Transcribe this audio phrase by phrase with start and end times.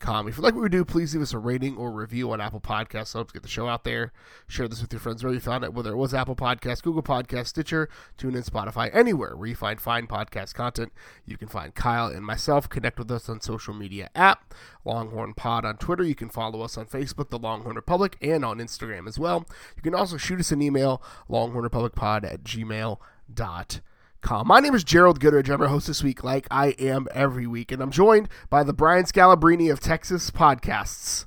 [0.00, 2.60] If you like what we do, please leave us a rating or review on Apple
[2.60, 3.14] Podcasts.
[3.14, 4.12] Helps get the show out there.
[4.46, 7.02] Share this with your friends where you found it, whether it was Apple Podcasts, Google
[7.02, 7.88] Podcasts, Stitcher,
[8.18, 10.92] TuneIn, Spotify, anywhere where you find fine podcast content.
[11.24, 12.68] You can find Kyle and myself.
[12.68, 16.04] Connect with us on social media app Longhorn Pod on Twitter.
[16.04, 19.46] You can follow us on Facebook, The Longhorn Republic, and on Instagram as well.
[19.76, 23.82] You can also shoot us an email, longhornrepublicpod at gmail.com.
[24.28, 25.48] My name is Gerald Goodridge.
[25.48, 28.72] I'm your host this week, like I am every week, and I'm joined by the
[28.72, 31.26] Brian Scalabrine of Texas podcasts.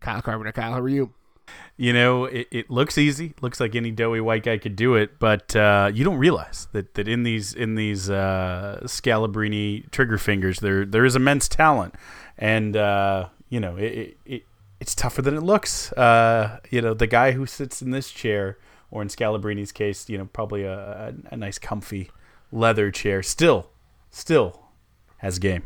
[0.00, 0.52] Kyle Carpenter.
[0.52, 1.12] Kyle, how are you?
[1.76, 3.34] You know, it, it looks easy.
[3.42, 6.94] Looks like any doughy white guy could do it, but uh, you don't realize that,
[6.94, 11.96] that in these in these uh, Scalabrine trigger fingers, there there is immense talent,
[12.38, 14.44] and uh, you know it, it
[14.80, 15.92] it's tougher than it looks.
[15.92, 18.56] Uh, you know, the guy who sits in this chair,
[18.90, 22.10] or in Scalabrine's case, you know, probably a, a, a nice, comfy
[22.50, 23.70] leather chair, still,
[24.10, 24.68] still
[25.18, 25.64] has game.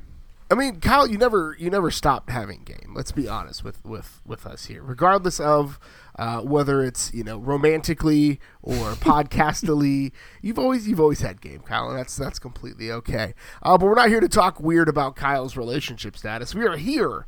[0.53, 2.93] I mean, Kyle, you never you never stopped having game.
[2.95, 5.81] Let's be honest with with with us here, regardless of
[6.17, 10.13] uh, whether it's you know romantically or podcastily.
[10.43, 13.33] You've always you've always had game, Kyle, and that's that's completely okay.
[13.63, 16.55] Uh, but we're not here to talk weird about Kyle's relationship status.
[16.55, 17.27] We are here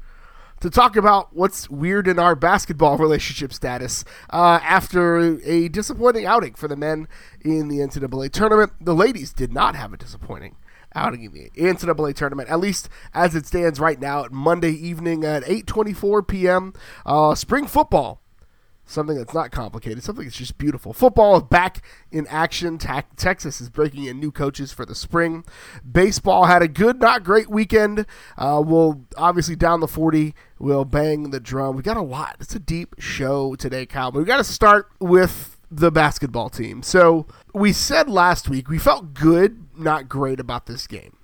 [0.64, 6.54] to talk about what's weird in our basketball relationship status uh, after a disappointing outing
[6.54, 7.06] for the men
[7.42, 8.72] in the NCAA tournament.
[8.80, 10.56] The ladies did not have a disappointing
[10.94, 15.42] outing in the NCAA tournament, at least as it stands right now, Monday evening at
[15.44, 16.72] 8:24 p.m.
[17.04, 18.22] Uh, spring football
[18.86, 20.92] something that's not complicated, something that's just beautiful.
[20.92, 22.78] Football is back in action.
[22.78, 25.44] Ta- Texas is breaking in new coaches for the spring.
[25.90, 28.06] Baseball had a good, not great weekend.
[28.36, 31.76] Uh, we'll obviously down the 40, we'll bang the drum.
[31.76, 32.36] We got a lot.
[32.40, 34.10] It's a deep show today, Kyle.
[34.10, 36.82] But we got to start with the basketball team.
[36.82, 41.16] So we said last week we felt good, not great about this game.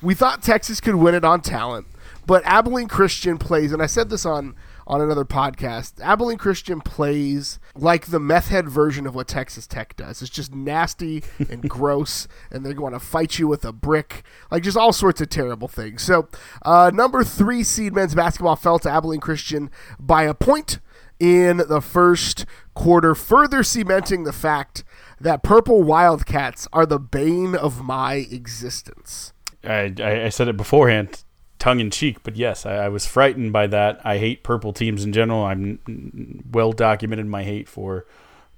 [0.00, 1.86] We thought Texas could win it on talent,
[2.26, 4.54] but Abilene Christian plays, and I said this on
[4.86, 6.00] on another podcast.
[6.00, 10.22] Abilene Christian plays like the meth head version of what Texas Tech does.
[10.22, 14.62] It's just nasty and gross, and they're going to fight you with a brick, like
[14.62, 16.02] just all sorts of terrible things.
[16.02, 16.28] So,
[16.62, 20.80] uh, number three seed men's basketball fell to Abilene Christian by a point
[21.20, 22.44] in the first
[22.74, 24.84] quarter, further cementing the fact
[25.20, 29.32] that Purple Wildcats are the bane of my existence.
[29.62, 31.24] I, I, I said it beforehand
[31.64, 33.98] tongue in cheek, but yes, I, I, was frightened by that.
[34.04, 35.46] I hate purple teams in general.
[35.46, 38.04] I'm well documented my hate for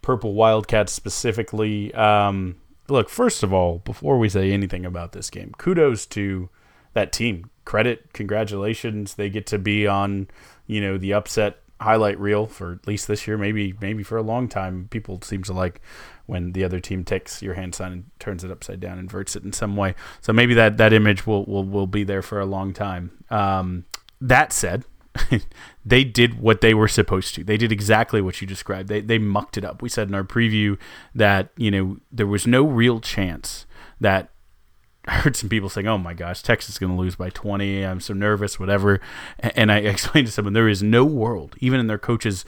[0.03, 1.95] purple Wildcats specifically.
[1.95, 2.57] Um,
[2.89, 6.49] look, first of all, before we say anything about this game, kudos to
[6.95, 7.49] that team.
[7.65, 9.15] Credit, congratulations.
[9.15, 10.27] They get to be on,
[10.67, 14.23] you know, the upset highlight reel for at least this year, maybe maybe for a
[14.23, 14.89] long time.
[14.91, 15.81] People seem to like
[16.27, 19.45] when the other team takes your hand sign and turns it upside down, inverts it
[19.45, 19.95] in some way.
[20.21, 23.25] So maybe that that image will will, will be there for a long time.
[23.31, 23.85] Um,
[24.21, 24.85] that said,
[25.85, 27.45] they did what they were supposed to.
[27.45, 28.89] They did exactly what you described.
[28.89, 29.83] They they mucked it up.
[29.83, 30.79] We said in our preview
[31.15, 33.67] that you know there was no real chance
[34.01, 34.31] that
[35.09, 37.85] I heard some people saying, "Oh my gosh, Texas is going to lose by 20.
[37.85, 39.01] I'm so nervous, whatever."
[39.39, 42.45] And I explained to someone there is no world, even in their coach's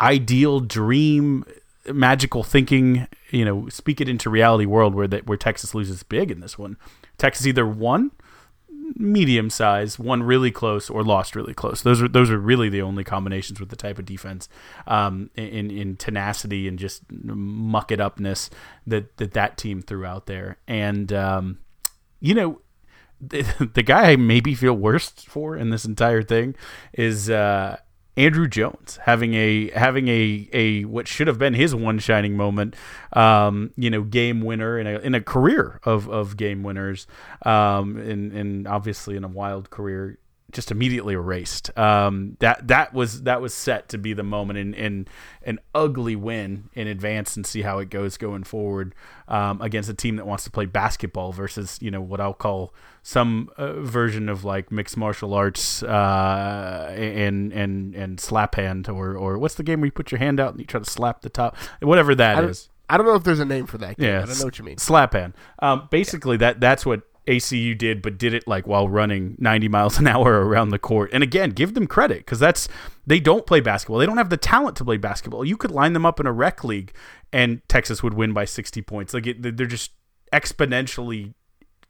[0.00, 1.44] ideal dream
[1.86, 6.30] magical thinking, you know, speak it into reality world where that where Texas loses big
[6.30, 6.76] in this one.
[7.16, 8.10] Texas either won
[8.96, 11.82] medium size, won really close, or lost really close.
[11.82, 14.48] Those are those are really the only combinations with the type of defense
[14.86, 18.50] um, in in tenacity and just muck it upness
[18.86, 20.58] that that that team threw out there.
[20.66, 21.58] And um,
[22.20, 22.60] you know,
[23.20, 26.54] the, the guy I maybe feel worst for in this entire thing
[26.92, 27.78] is uh,
[28.18, 32.74] Andrew Jones having a having a a what should have been his one shining moment,
[33.12, 37.06] um, you know, game winner in a in a career of of game winners,
[37.46, 40.18] um, and and obviously in a wild career
[40.50, 41.76] just immediately erased.
[41.78, 45.10] Um, that that was that was set to be the moment and, and
[45.42, 48.94] an ugly win in advance and see how it goes going forward
[49.28, 52.72] um, against a team that wants to play basketball versus you know what I'll call
[53.02, 59.16] some uh, version of like mixed martial arts uh, and and and slap hand or
[59.16, 61.20] or what's the game where you put your hand out and you try to slap
[61.20, 62.70] the top whatever that I is.
[62.90, 63.98] I don't know if there's a name for that.
[63.98, 64.08] Game.
[64.08, 64.78] Yeah, I don't know what you mean.
[64.78, 65.34] Slap hand.
[65.58, 69.98] Um, basically, that that's what ACU did, but did it like while running 90 miles
[69.98, 71.10] an hour around the court.
[71.12, 72.68] And again, give them credit because that's
[73.06, 73.98] they don't play basketball.
[73.98, 75.44] They don't have the talent to play basketball.
[75.44, 76.92] You could line them up in a rec league,
[77.32, 79.14] and Texas would win by 60 points.
[79.14, 79.92] Like it, they're just
[80.32, 81.34] exponentially,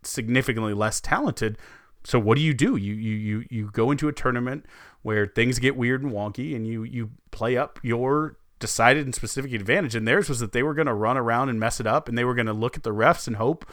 [0.03, 1.57] significantly less talented.
[2.05, 2.77] So what do you do?
[2.77, 4.67] You you you you go into a tournament
[5.03, 9.53] where things get weird and wonky, and you you play up your decided and specific
[9.53, 9.95] advantage.
[9.95, 12.19] And theirs was that they were going to run around and mess it up, and
[12.19, 13.65] they were going to look at the refs and hope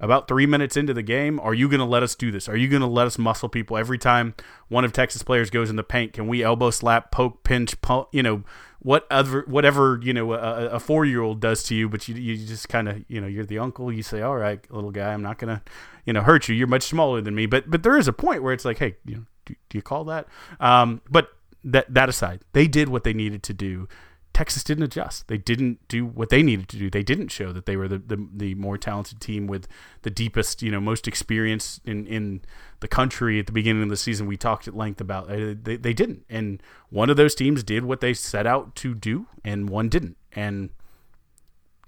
[0.00, 2.48] about three minutes into the game, are you going to let us do this?
[2.48, 4.34] Are you going to let us muscle people every time
[4.68, 6.14] one of Texas players goes in the paint?
[6.14, 7.74] Can we elbow slap, poke, pinch,
[8.10, 8.42] you know,
[8.80, 12.14] what other, whatever, you know, a, a four year old does to you, but you,
[12.14, 13.92] you just kind of, you know, you're the uncle.
[13.92, 15.62] You say, all right, little guy, I'm not going to,
[16.06, 16.54] you know, hurt you.
[16.54, 17.44] You're much smaller than me.
[17.44, 19.82] But, but there is a point where it's like, hey, you know, do, do you
[19.82, 20.26] call that?
[20.60, 21.28] Um, but
[21.62, 23.86] that, that aside, they did what they needed to do
[24.32, 25.26] Texas didn't adjust.
[25.28, 26.88] They didn't do what they needed to do.
[26.88, 29.66] They didn't show that they were the, the, the, more talented team with
[30.02, 32.42] the deepest, you know, most experience in, in
[32.78, 34.26] the country at the beginning of the season.
[34.26, 36.24] We talked at length about uh, they, they didn't.
[36.30, 40.16] And one of those teams did what they set out to do, and one didn't.
[40.32, 40.70] And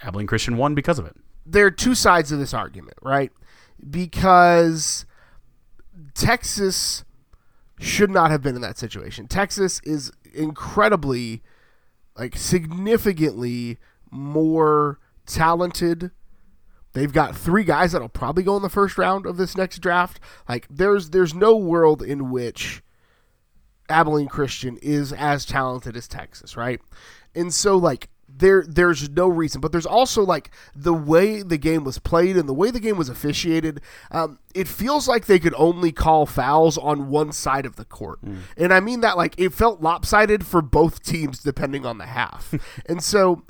[0.02, 1.16] Abilene Christian won because of it.
[1.46, 3.30] There are two sides of this argument, right?
[3.88, 5.06] Because
[6.14, 7.04] Texas
[7.78, 9.28] should not have been in that situation.
[9.28, 11.42] Texas is incredibly
[12.16, 13.78] like significantly
[14.10, 16.10] more talented.
[16.92, 20.20] They've got three guys that'll probably go in the first round of this next draft.
[20.48, 22.82] Like there's there's no world in which
[23.88, 26.80] Abilene Christian is as talented as Texas, right?
[27.34, 28.08] And so like
[28.38, 32.48] there there's no reason but there's also like the way the game was played and
[32.48, 33.80] the way the game was officiated
[34.10, 38.18] um, it feels like they could only call fouls on one side of the court
[38.24, 38.38] mm.
[38.56, 42.54] and i mean that like it felt lopsided for both teams depending on the half
[42.86, 43.42] and so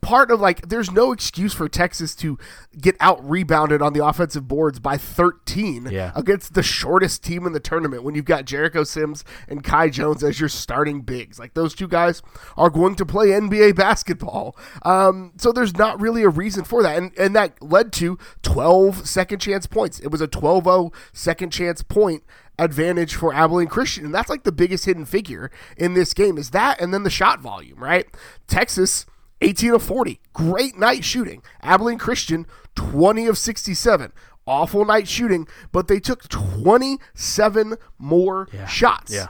[0.00, 2.38] part of like there's no excuse for Texas to
[2.80, 6.12] get out rebounded on the offensive boards by 13 yeah.
[6.14, 10.22] against the shortest team in the tournament when you've got Jericho Sims and Kai Jones
[10.22, 11.38] as your starting bigs.
[11.38, 12.22] Like those two guys
[12.56, 14.56] are going to play NBA basketball.
[14.82, 16.96] Um, so there's not really a reason for that.
[16.96, 19.98] And and that led to 12 second chance points.
[20.00, 22.22] It was a 12-0 second chance point
[22.58, 24.04] advantage for Abilene Christian.
[24.04, 27.10] And that's like the biggest hidden figure in this game is that and then the
[27.10, 28.06] shot volume, right?
[28.46, 29.06] Texas
[29.40, 30.20] 18 of 40.
[30.32, 31.42] Great night shooting.
[31.62, 34.12] Abilene Christian, 20 of 67.
[34.46, 38.66] Awful night shooting, but they took 27 more yeah.
[38.66, 39.12] shots.
[39.12, 39.28] Yeah.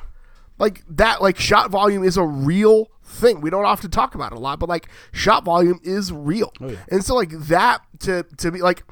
[0.59, 3.41] Like that, like shot volume is a real thing.
[3.41, 6.53] We don't often talk about it a lot, but like shot volume is real.
[6.61, 6.79] Oh, yeah.
[6.89, 8.85] And so like that to to be like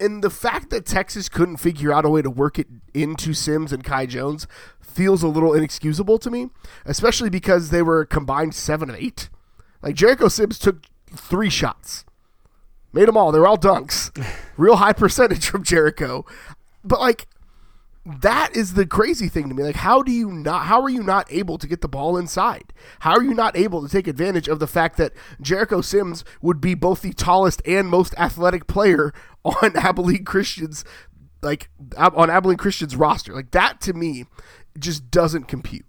[0.00, 3.72] and the fact that Texas couldn't figure out a way to work it into Sims
[3.72, 4.46] and Kai Jones
[4.80, 6.48] feels a little inexcusable to me,
[6.86, 9.28] especially because they were combined 7 and 8.
[9.82, 10.84] Like Jericho Sims took
[11.14, 12.04] three shots,
[12.92, 13.32] made them all.
[13.32, 14.10] They were all dunks,
[14.56, 16.24] real high percentage from Jericho.
[16.84, 17.26] But like
[18.06, 19.62] that is the crazy thing to me.
[19.62, 20.66] Like, how do you not?
[20.66, 22.72] How are you not able to get the ball inside?
[23.00, 26.60] How are you not able to take advantage of the fact that Jericho Sims would
[26.60, 29.12] be both the tallest and most athletic player
[29.44, 30.84] on Abilene Christian's
[31.42, 33.34] like on Abilene Christian's roster?
[33.34, 34.24] Like that to me
[34.78, 35.86] just doesn't compute.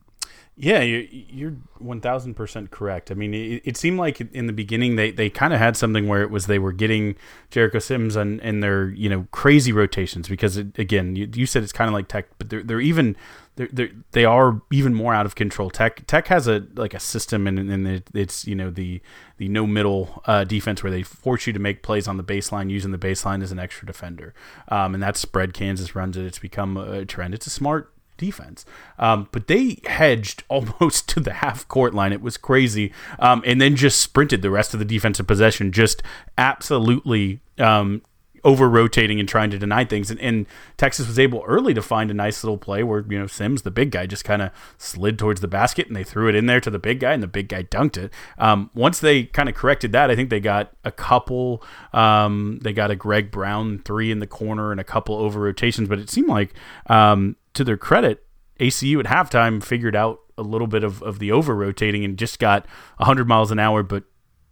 [0.63, 3.10] Yeah, you're one thousand percent correct.
[3.10, 6.08] I mean, it, it, seemed like in the beginning they, they kind of had something
[6.08, 7.15] where it was they were getting
[7.50, 11.63] Jericho Sims and, and their you know crazy rotations because it, again you, you said
[11.63, 13.15] it's kind of like Tech, but they're they're even
[13.56, 15.72] they're, they're they are even more out of control.
[15.72, 19.01] Tech Tech has a like a system and and it's you know the
[19.38, 22.70] the no middle uh, defense where they force you to make plays on the baseline
[22.70, 24.36] using the baseline as an extra defender,
[24.68, 26.25] um, and that spread Kansas runs it.
[26.27, 27.34] It's become a trend.
[27.34, 27.91] It's a smart
[28.22, 28.66] defense.
[28.98, 32.13] Um, but they hedged almost to the half court line.
[32.13, 32.94] It was crazy.
[33.20, 36.01] Um, and then just sprinted the rest of the defensive possession, just
[36.38, 38.01] absolutely um,
[38.44, 40.10] over rotating and trying to deny things.
[40.10, 40.46] And, and,
[40.78, 43.70] Texas was able early to find a nice little play where, you know, Sims, the
[43.70, 44.50] big guy, just kind of
[44.80, 47.22] slid towards the basket and they threw it in there to the big guy and
[47.22, 48.12] the big guy dunked it.
[48.40, 51.63] Um, once they kind of corrected that, I think they got a couple,
[51.94, 55.88] um, they got a Greg Brown three in the corner and a couple over rotations,
[55.88, 56.56] but it seemed like,
[56.88, 58.25] um, to their credit,
[58.60, 62.39] ACU at halftime figured out a little bit of, of the over rotating and just
[62.39, 62.65] got
[62.98, 64.03] 100 miles an hour, but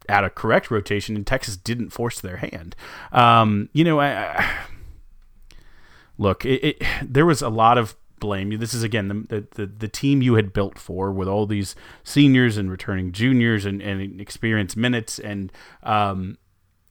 [0.07, 2.75] at a correct rotation, and Texas didn't force their hand.
[3.11, 4.55] Um, you know, I, I
[6.17, 8.49] look, it, it, there was a lot of blame.
[8.57, 12.57] This is again the, the the team you had built for with all these seniors
[12.57, 15.51] and returning juniors and, and experience minutes and
[15.83, 16.37] um,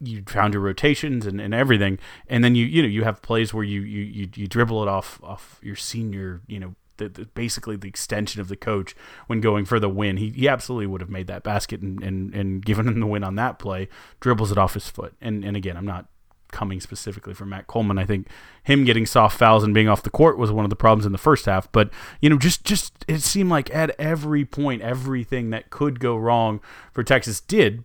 [0.00, 3.52] you found your rotations and, and everything, and then you you know you have plays
[3.52, 7.24] where you you you, you dribble it off off your senior you know the, the,
[7.26, 8.94] basically the extension of the coach
[9.26, 10.18] when going for the win.
[10.18, 13.24] He, he absolutely would have made that basket and, and, and given him the win
[13.24, 13.88] on that play,
[14.20, 15.14] dribbles it off his foot.
[15.20, 16.06] And, and again, I'm not
[16.52, 17.98] coming specifically from Matt Coleman.
[17.98, 18.28] I think
[18.62, 21.12] him getting soft fouls and being off the court was one of the problems in
[21.12, 21.70] the first half.
[21.72, 21.90] But,
[22.20, 26.60] you know, just, just it seemed like at every point, everything that could go wrong
[26.92, 27.84] for Texas did.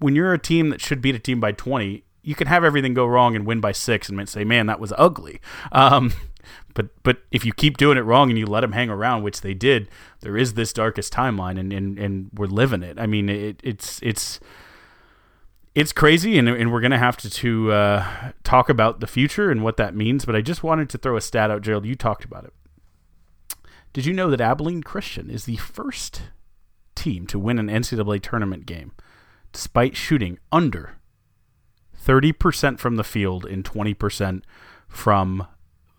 [0.00, 2.94] When you're a team that should beat a team by 20, you can have everything
[2.94, 5.40] go wrong and win by six and say, man, that was ugly.
[5.72, 6.12] Um,
[6.74, 9.40] but but if you keep doing it wrong and you let them hang around, which
[9.40, 9.88] they did,
[10.20, 12.98] there is this darkest timeline, and and, and we're living it.
[12.98, 14.40] I mean, it, it's it's
[15.74, 19.62] it's crazy, and and we're gonna have to to uh, talk about the future and
[19.62, 20.24] what that means.
[20.24, 21.86] But I just wanted to throw a stat out, Gerald.
[21.86, 22.52] You talked about it.
[23.92, 26.22] Did you know that Abilene Christian is the first
[26.94, 28.92] team to win an NCAA tournament game,
[29.52, 30.96] despite shooting under
[31.94, 34.44] thirty percent from the field and twenty percent
[34.88, 35.46] from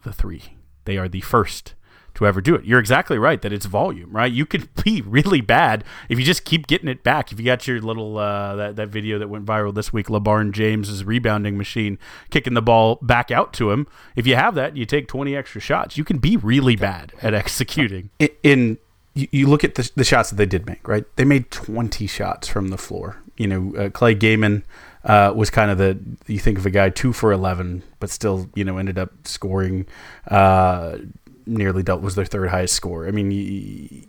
[0.04, 0.58] the three?
[0.86, 1.76] They are the first
[2.16, 2.66] to ever do it.
[2.66, 4.32] You're exactly right that it's volume, right?
[4.32, 7.32] You could be really bad if you just keep getting it back.
[7.32, 10.52] If you got your little uh, that that video that went viral this week, LeBron
[10.52, 11.98] James's rebounding machine
[12.30, 13.88] kicking the ball back out to him.
[14.16, 15.98] If you have that, you take 20 extra shots.
[15.98, 18.10] You can be really bad at executing.
[18.20, 18.78] In, in
[19.14, 21.04] you, you, look at the, the, shots that they did make, right?
[21.18, 23.18] They made 20 shots from the floor.
[23.42, 24.64] You know, uh, Clay Gayman
[25.04, 28.50] uh, was kind of the you think of a guy two for eleven, but still
[28.54, 29.88] you know ended up scoring
[30.28, 30.98] uh,
[31.46, 33.08] nearly double was their third highest score.
[33.08, 34.08] I mean,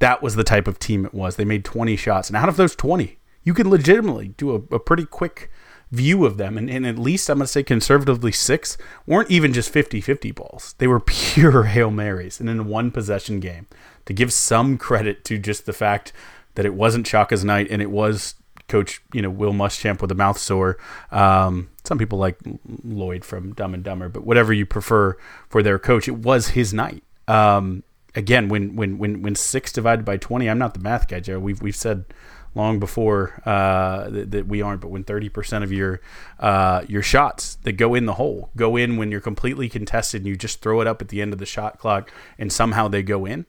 [0.00, 1.36] that was the type of team it was.
[1.36, 4.80] They made twenty shots, and out of those twenty, you can legitimately do a, a
[4.80, 5.50] pretty quick
[5.92, 9.52] view of them and, and at least i'm going to say conservatively six weren't even
[9.52, 13.66] just 50-50 balls they were pure hail marys and in a one possession game
[14.04, 16.12] to give some credit to just the fact
[16.54, 18.34] that it wasn't Shaka's night and it was
[18.70, 20.78] Coach, you know, Will Muschamp with a mouth sore.
[21.10, 22.38] Um, some people like
[22.84, 25.16] Lloyd from Dumb and Dumber, but whatever you prefer
[25.48, 27.02] for their coach, it was his night.
[27.28, 27.82] Um,
[28.14, 31.38] again, when when when when six divided by twenty, I'm not the math guy, Joe.
[31.38, 32.06] We've we've said
[32.54, 36.00] long before uh, that, that, we aren't, but when 30% of your
[36.40, 40.26] uh, your shots that go in the hole go in when you're completely contested and
[40.26, 43.02] you just throw it up at the end of the shot clock and somehow they
[43.02, 43.46] go in,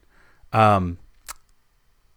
[0.53, 0.97] um,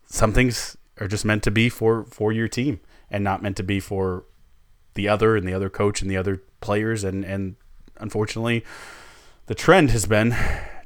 [0.07, 2.81] some things are just meant to be for for your team
[3.11, 4.25] and not meant to be for
[4.95, 7.05] the other and the other coach and the other players.
[7.05, 7.57] And, and
[7.99, 8.65] unfortunately,
[9.47, 10.35] the trend has been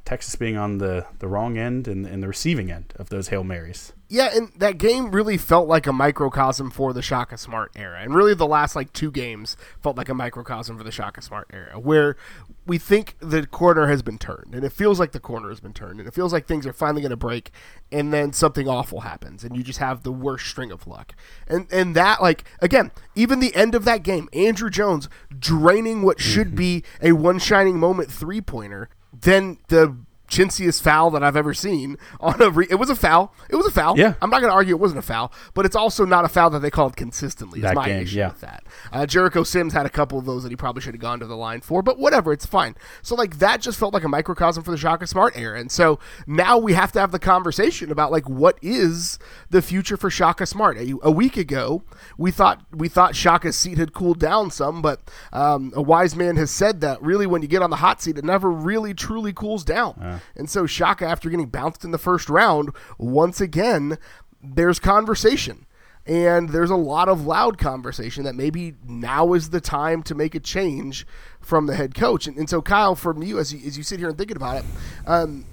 [0.09, 3.45] Texas being on the, the wrong end and, and the receiving end of those Hail
[3.45, 3.93] Marys.
[4.09, 8.01] Yeah, and that game really felt like a microcosm for the Shaka Smart era.
[8.01, 11.51] And really the last like two games felt like a microcosm for the Shaka Smart
[11.53, 12.17] era where
[12.65, 15.75] we think the corner has been turned and it feels like the corner has been
[15.75, 17.51] turned and it feels like things are finally going to break
[17.93, 21.15] and then something awful happens and you just have the worst string of luck.
[21.47, 26.19] And and that like again, even the end of that game, Andrew Jones draining what
[26.19, 26.57] should mm-hmm.
[26.57, 29.95] be a one shining moment three-pointer then the
[30.29, 32.51] chintziest foul that I've ever seen on a.
[32.51, 33.35] Re- it was a foul.
[33.49, 33.99] It was a foul.
[33.99, 34.15] Yeah.
[34.21, 36.51] I'm not going to argue it wasn't a foul, but it's also not a foul
[36.51, 37.61] that they called consistently.
[37.61, 38.29] That my game, issue yeah.
[38.29, 38.65] with that.
[38.93, 41.27] Uh, Jericho Sims had a couple of those that he probably should have gone to
[41.27, 42.77] the line for, but whatever, it's fine.
[43.03, 45.99] So like that just felt like a microcosm for the Shaka Smart era, and so
[46.27, 49.19] now we have to have the conversation about like what is
[49.51, 50.77] the future for Shaka Smart.
[50.77, 51.83] A, a week ago,
[52.17, 55.01] we thought we thought Shaka's seat had cooled down some, but
[55.33, 58.19] um, a wise man has said that really when you get on the hot seat,
[58.19, 60.18] it never really truly cools down.
[60.37, 63.99] And so Shaka, after getting bounced in the first round, once again,
[64.43, 65.67] there's conversation.
[66.07, 70.35] And there's a lot of loud conversation that maybe now is the time to make
[70.35, 71.07] a change
[71.41, 72.27] from the head coach.
[72.27, 74.57] And, and so, Kyle, from you, as you, as you sit here and thinking about
[74.57, 74.65] it,
[75.07, 75.45] um,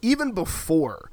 [0.00, 1.10] even before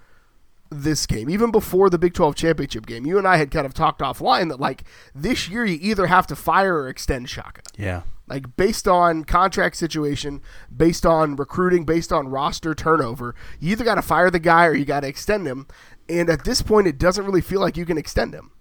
[0.70, 3.74] this game, even before the Big 12 championship game, you and I had kind of
[3.74, 7.62] talked offline that, like, this year you either have to fire or extend Shaka.
[7.77, 8.04] Yeah.
[8.27, 10.41] Like based on contract situation,
[10.75, 14.75] based on recruiting, based on roster turnover, you either got to fire the guy or
[14.75, 15.67] you got to extend him.
[16.10, 18.51] And at this point, it doesn't really feel like you can extend him.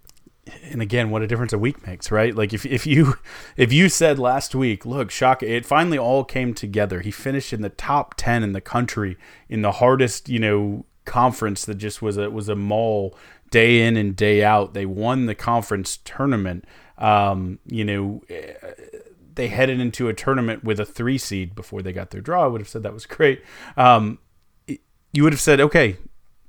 [0.63, 2.35] and again, what a difference a week makes, right?
[2.35, 3.15] Like if if you
[3.57, 7.01] if you said last week, look, Shaka, it finally all came together.
[7.01, 9.17] He finished in the top ten in the country
[9.49, 13.17] in the hardest, you know, conference that just was a was a mall
[13.51, 14.75] day in and day out.
[14.75, 16.65] They won the conference tournament.
[16.99, 18.23] Um, you know,
[19.37, 22.45] they headed into a tournament with a three seed before they got their draw.
[22.45, 23.43] I would have said that was great.
[23.77, 24.19] Um,
[25.13, 25.97] you would have said, okay,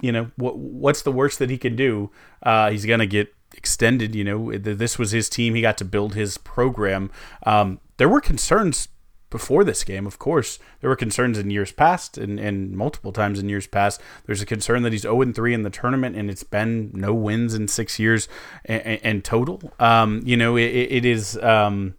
[0.01, 2.12] you know, what what's the worst that he can do?
[2.44, 4.15] Uh, he's gonna get extended.
[4.15, 5.56] You know, this was his team.
[5.56, 7.12] He got to build his program.
[7.46, 8.89] Um, there were concerns
[9.29, 10.60] before this game, of course.
[10.79, 14.01] There were concerns in years past and, and multiple times in years past.
[14.25, 17.53] There's a concern that he's 0 3 in the tournament and it's been no wins
[17.53, 18.29] in six years
[18.65, 19.74] and, and total.
[19.79, 21.38] Um, you know, it, it is.
[21.38, 21.96] Um,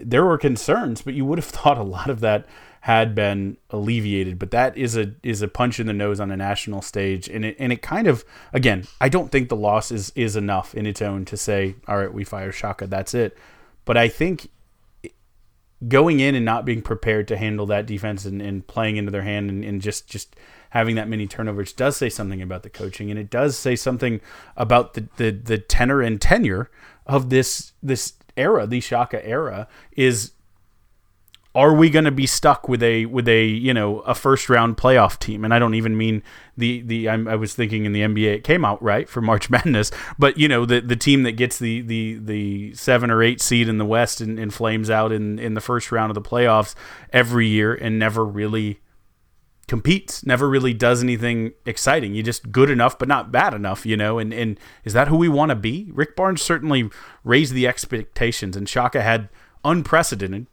[0.00, 2.46] there were concerns, but you would have thought a lot of that
[2.82, 4.38] had been alleviated.
[4.38, 7.44] But that is a is a punch in the nose on a national stage, and
[7.44, 10.86] it and it kind of again, I don't think the loss is is enough in
[10.86, 13.36] its own to say, all right, we fire Shaka, that's it.
[13.84, 14.50] But I think
[15.88, 19.22] going in and not being prepared to handle that defense and, and playing into their
[19.22, 20.36] hand and, and just just
[20.70, 24.20] having that many turnovers does say something about the coaching and it does say something
[24.56, 26.70] about the, the, the tenor and tenure
[27.06, 30.32] of this this era, the Shaka era, is
[31.54, 34.76] are we going to be stuck with a with a you know a first round
[34.76, 35.44] playoff team?
[35.44, 36.22] And i don't even mean
[36.56, 39.50] the the I'm, i was thinking in the nba it came out right for march
[39.50, 39.90] madness.
[40.18, 43.68] But you know the the team that gets the the the seven or eight seed
[43.68, 46.74] in the west and, and flames out in in the first round of the playoffs
[47.12, 48.80] every year and never really
[49.70, 53.96] competes never really does anything exciting you just good enough but not bad enough you
[53.96, 56.90] know and and is that who we want to be rick barnes certainly
[57.22, 59.28] raised the expectations and shaka had
[59.64, 60.48] unprecedented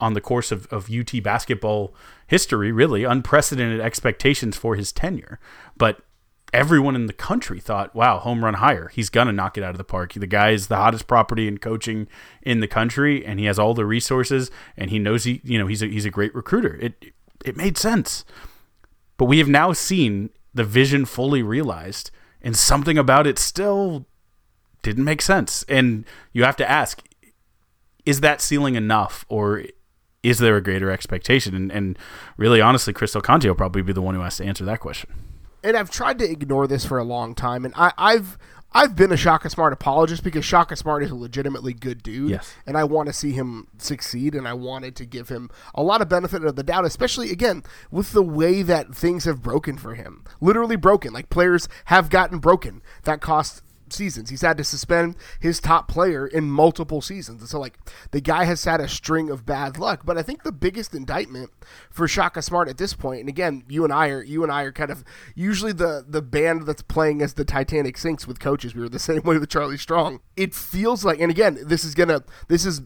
[0.00, 1.94] on the course of, of UT basketball
[2.26, 5.38] history, really unprecedented expectations for his tenure.
[5.76, 6.00] But
[6.52, 8.88] everyone in the country thought, wow, home run hire.
[8.88, 10.14] He's going to knock it out of the park.
[10.14, 12.08] The guy is the hottest property in coaching
[12.42, 15.66] in the country, and he has all the resources, and he knows he, you know,
[15.66, 16.76] he's a, he's a great recruiter.
[16.76, 17.12] It,
[17.44, 18.24] it made sense.
[19.16, 22.10] But we have now seen the vision fully realized,
[22.42, 24.06] and something about it still
[24.82, 25.64] didn't make sense.
[25.68, 27.02] And you have to ask,
[28.04, 29.64] is that ceiling enough, or
[30.22, 31.54] is there a greater expectation?
[31.54, 31.98] And, and
[32.36, 34.80] really, honestly, Chris Del Conte will probably be the one who has to answer that
[34.80, 35.10] question.
[35.62, 38.36] And I've tried to ignore this for a long time, and I, I've
[38.76, 42.30] I've been a Shaka Smart apologist because Shaka Smart is a legitimately good dude.
[42.30, 42.54] Yes.
[42.66, 46.02] And I want to see him succeed and I wanted to give him a lot
[46.02, 49.94] of benefit of the doubt, especially again with the way that things have broken for
[49.94, 50.24] him.
[50.40, 51.12] Literally broken.
[51.12, 52.82] Like players have gotten broken.
[53.04, 53.62] That cost
[53.94, 54.30] seasons.
[54.30, 57.40] He's had to suspend his top player in multiple seasons.
[57.40, 57.78] And so, like,
[58.10, 60.02] the guy has had a string of bad luck.
[60.04, 61.50] But I think the biggest indictment
[61.90, 64.62] for Shaka Smart at this point, and again, you and I are you and I
[64.62, 65.04] are kind of
[65.34, 68.74] usually the the band that's playing as the Titanic sinks with coaches.
[68.74, 70.20] We were the same way with Charlie Strong.
[70.36, 72.82] It feels like, and again, this is gonna this is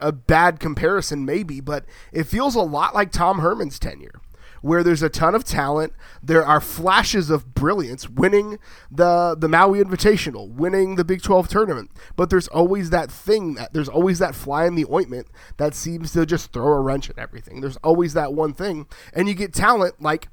[0.00, 4.20] a bad comparison maybe, but it feels a lot like Tom Herman's tenure
[4.66, 5.92] where there's a ton of talent.
[6.20, 8.58] There are flashes of brilliance, winning
[8.90, 11.90] the the Maui Invitational, winning the Big 12 tournament.
[12.16, 16.12] But there's always that thing that there's always that fly in the ointment that seems
[16.12, 17.60] to just throw a wrench at everything.
[17.60, 20.28] There's always that one thing, and you get talent like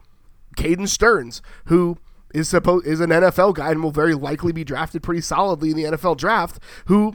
[0.58, 1.98] Caden Sterns, who
[2.34, 5.78] is supposed is an NFL guy and will very likely be drafted pretty solidly in
[5.78, 7.14] the NFL draft, who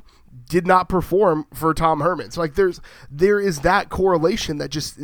[0.49, 2.31] did not perform for Tom Herman.
[2.31, 5.01] So like there's there is that correlation that just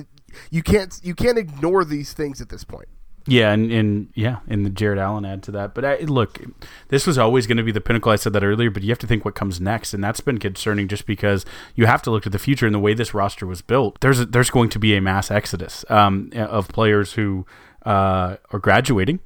[0.50, 2.88] you can't you can't ignore these things at this point.
[3.26, 5.74] Yeah, and, and yeah, and the Jared Allen add to that.
[5.74, 6.40] But I, look,
[6.88, 8.12] this was always going to be the pinnacle.
[8.12, 10.38] I said that earlier, but you have to think what comes next, and that's been
[10.38, 13.46] concerning just because you have to look to the future and the way this roster
[13.46, 13.98] was built.
[14.02, 17.46] There's a, there's going to be a mass exodus um, of players who
[17.86, 19.20] uh, are graduating,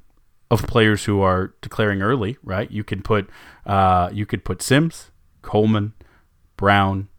[0.49, 2.37] of players who are declaring early.
[2.41, 2.71] Right?
[2.71, 3.29] You can put
[3.65, 5.91] uh, you could put Sims, Coleman,
[6.55, 7.09] Brown,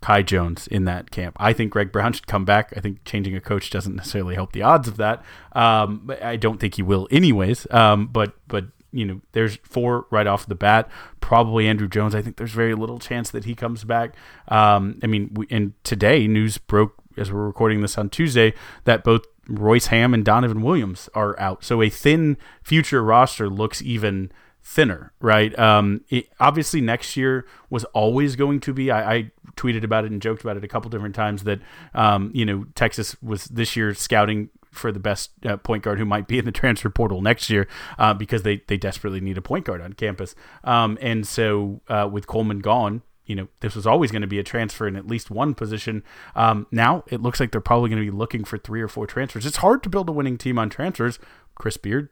[0.00, 1.36] Kai Jones in that camp.
[1.38, 2.72] I think Greg Brown should come back.
[2.76, 5.24] I think changing a coach doesn't necessarily help the odds of that.
[5.52, 7.66] Um, I don't think he will, anyways.
[7.70, 10.88] Um, but but you know, there's four right off the bat.
[11.20, 12.14] Probably Andrew Jones.
[12.14, 14.14] I think there's very little chance that he comes back.
[14.48, 19.04] Um, I mean, we, and today news broke as we're recording this on Tuesday that
[19.04, 21.64] both Royce Hamm and Donovan Williams are out.
[21.64, 24.30] So a thin future roster looks even
[24.68, 25.58] thinner, right?
[25.58, 28.90] Um, it, obviously, next year was always going to be.
[28.90, 31.58] I, I, tweeted about it and joked about it a couple different times that
[31.92, 36.04] um, you know Texas was this year scouting for the best uh, point guard who
[36.04, 37.66] might be in the transfer portal next year
[37.98, 40.34] uh, because they they desperately need a point guard on campus.
[40.62, 43.02] Um, and so uh, with Coleman gone.
[43.24, 46.02] You know, this was always going to be a transfer in at least one position.
[46.34, 49.06] Um, now it looks like they're probably going to be looking for three or four
[49.06, 49.44] transfers.
[49.44, 51.18] It's hard to build a winning team on transfers.
[51.54, 52.08] Chris Beard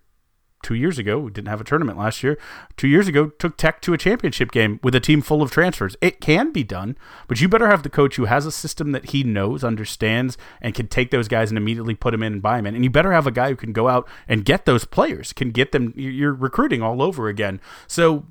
[0.62, 2.38] two years ago, we didn't have a tournament last year.
[2.76, 5.96] Two years ago, took Tech to a championship game with a team full of transfers.
[6.00, 6.96] It can be done,
[7.28, 10.74] but you better have the coach who has a system that he knows, understands, and
[10.74, 12.74] can take those guys and immediately put them in and buy them in.
[12.74, 15.50] And you better have a guy who can go out and get those players, can
[15.50, 15.92] get them.
[15.96, 17.60] You're recruiting all over again.
[17.86, 18.26] So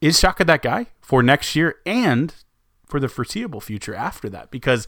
[0.00, 2.34] is Shaka that guy for next year and
[2.86, 4.50] for the foreseeable future after that?
[4.50, 4.86] Because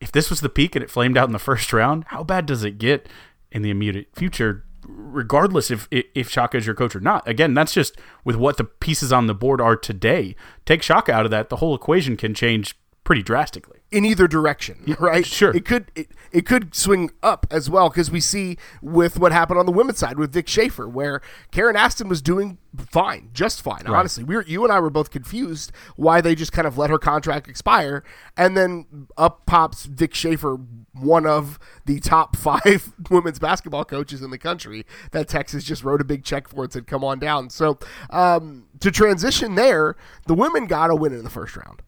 [0.00, 2.46] if this was the peak and it flamed out in the first round, how bad
[2.46, 3.08] does it get
[3.50, 4.64] in the immediate future?
[4.88, 7.26] Regardless if if Shaka is your coach or not.
[7.28, 10.36] Again, that's just with what the pieces on the board are today.
[10.64, 14.96] Take Shaka out of that, the whole equation can change pretty drastically in either direction,
[14.98, 15.24] right?
[15.24, 15.54] Sure.
[15.54, 19.58] It could it, it could swing up as well because we see with what happened
[19.58, 21.20] on the women's side with Vic Schaefer, where
[21.52, 23.84] Karen Aston was doing fine, just fine.
[23.84, 23.98] Right.
[23.98, 26.90] Honestly, we were you and I were both confused why they just kind of let
[26.90, 28.02] her contract expire,
[28.36, 30.58] and then up pops Vic Schaefer,
[30.92, 36.00] one of the top five women's basketball coaches in the country that Texas just wrote
[36.00, 37.78] a big check for and said, "Come on down." So
[38.10, 39.96] um, to transition there,
[40.26, 41.82] the women got a win in the first round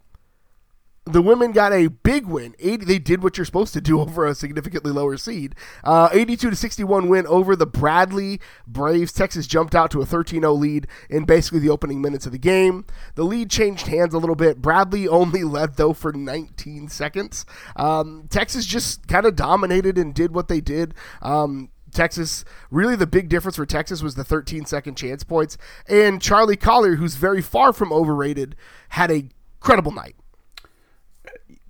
[1.09, 2.55] the women got a big win.
[2.59, 5.55] 80, they did what you're supposed to do over a significantly lower seed.
[5.85, 9.13] Uh, 82 to 61 win over the Bradley Braves.
[9.13, 12.85] Texas jumped out to a 13-0 lead in basically the opening minutes of the game.
[13.15, 14.63] The lead changed hands a little bit.
[14.63, 17.45] Bradley only led though for 19 seconds.
[17.77, 20.95] Um, Texas just kind of dominated and did what they did.
[21.23, 25.57] Um, Texas, really the big difference for Texas was the 13 second chance points.
[25.89, 28.57] And Charli Collier, who's very far from overrated,
[28.91, 29.29] had a
[29.61, 30.15] credible night.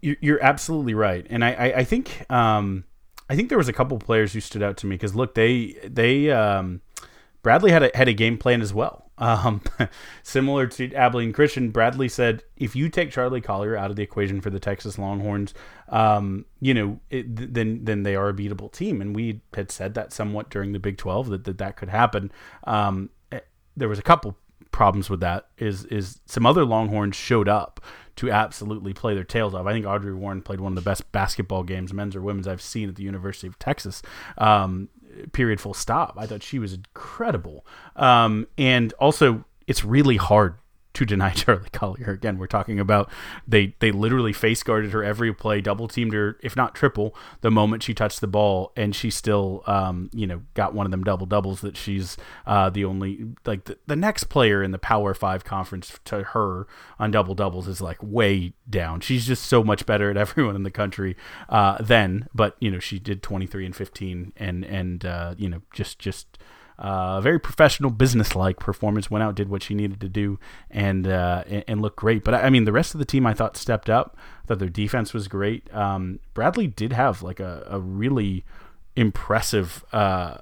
[0.00, 2.84] You're absolutely right, and I, I, I think um,
[3.28, 5.76] I think there was a couple players who stood out to me because look, they
[5.84, 6.80] they um,
[7.42, 9.04] Bradley had a had a game plan as well.
[9.20, 9.62] Um,
[10.22, 14.40] similar to Abilene Christian, Bradley said, if you take Charli Collier out of the equation
[14.40, 15.54] for the Texas Longhorns,
[15.88, 19.00] um, you know, it, then then they are a beatable team.
[19.00, 22.30] And we had said that somewhat during the Big Twelve that that, that could happen.
[22.62, 23.40] Um, eh,
[23.76, 24.36] there was a couple
[24.70, 25.48] problems with that.
[25.58, 27.80] Is is some other Longhorns showed up
[28.16, 29.66] to absolutely play their tails off.
[29.66, 32.60] I think Audrey Warren played one of the best basketball games, men's or women's, I've
[32.60, 34.02] seen at the University of Texas.
[34.36, 34.88] Um,
[35.32, 36.14] period, full stop.
[36.16, 37.64] I thought she was incredible.
[37.94, 40.56] Um, and also, it's really hard
[40.98, 42.10] to deny Charli Collier.
[42.10, 43.10] Again, we're talking about
[43.46, 47.50] they they literally face guarded her every play, double teamed her, if not triple, the
[47.50, 51.04] moment she touched the ball, and she still, um, you know, got one of them
[51.04, 55.14] double doubles that she's uh, the only like the, the next player in the Power
[55.14, 56.66] Five conference to her
[56.98, 59.00] on double doubles is like way down.
[59.00, 61.16] She's just so much better at everyone in the country
[61.48, 65.48] uh, then, but you know, she did twenty three and fifteen, and and uh, you
[65.48, 66.38] know, just just
[66.78, 69.10] uh, very professional, business-like performance.
[69.10, 70.38] Went out, did what she needed to do,
[70.70, 72.24] and uh, and, and looked great.
[72.24, 74.16] But I mean, the rest of the team I thought stepped up.
[74.44, 75.72] I thought their defense was great.
[75.74, 78.44] Um, Bradley did have like a, a really
[78.96, 80.38] impressive uh,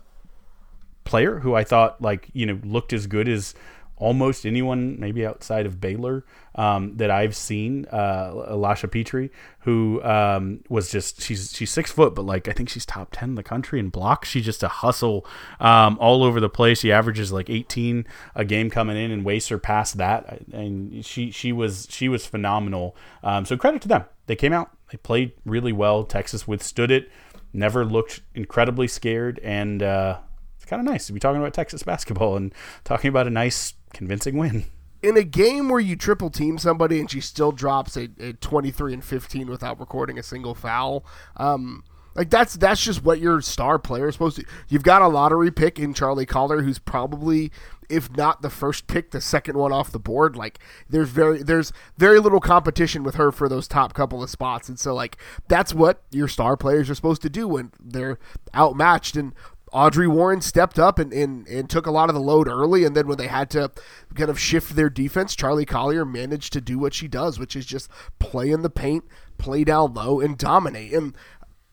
[1.04, 3.54] player who I thought like you know looked as good as
[3.98, 7.86] almost anyone, maybe outside of Baylor, um, that I've seen.
[7.86, 9.30] Uh, Petree,
[9.60, 13.30] who um, was just she's she's six foot, but like I think she's top ten
[13.30, 14.28] in the country in blocks.
[14.28, 15.26] She's just a hustle
[15.60, 16.80] um, all over the place.
[16.80, 20.40] She averages like 18 a game coming in, and way surpassed that.
[20.52, 22.96] And she she was she was phenomenal.
[23.22, 24.04] Um, so credit to them.
[24.26, 26.04] They came out, they played really well.
[26.04, 27.10] Texas withstood it.
[27.52, 30.18] Never looked incredibly scared, and uh,
[30.56, 32.54] it's kind of nice to be talking about Texas basketball and
[32.84, 34.64] talking about a nice convincing win.
[35.02, 38.94] In a game where you triple team somebody and she still drops a, a 23
[38.94, 41.04] and 15 without recording a single foul,
[41.36, 41.84] um,
[42.16, 44.44] like that's that's just what your star player is supposed to.
[44.68, 47.52] You've got a lottery pick in Charli Collier, who's probably,
[47.90, 50.34] if not the first pick, the second one off the board.
[50.34, 54.68] Like there's very there's very little competition with her for those top couple of spots,
[54.68, 58.18] and so like that's what your star players are supposed to do when they're
[58.54, 59.16] outmatched.
[59.16, 59.34] And
[59.76, 62.84] Audrey Warren stepped up and, and, and took a lot of the load early.
[62.84, 63.70] And then when they had to
[64.14, 67.66] kind of shift their defense, Charli Collier managed to do what she does, which is
[67.66, 69.04] just play in the paint,
[69.36, 70.94] play down low, and dominate.
[70.94, 71.14] And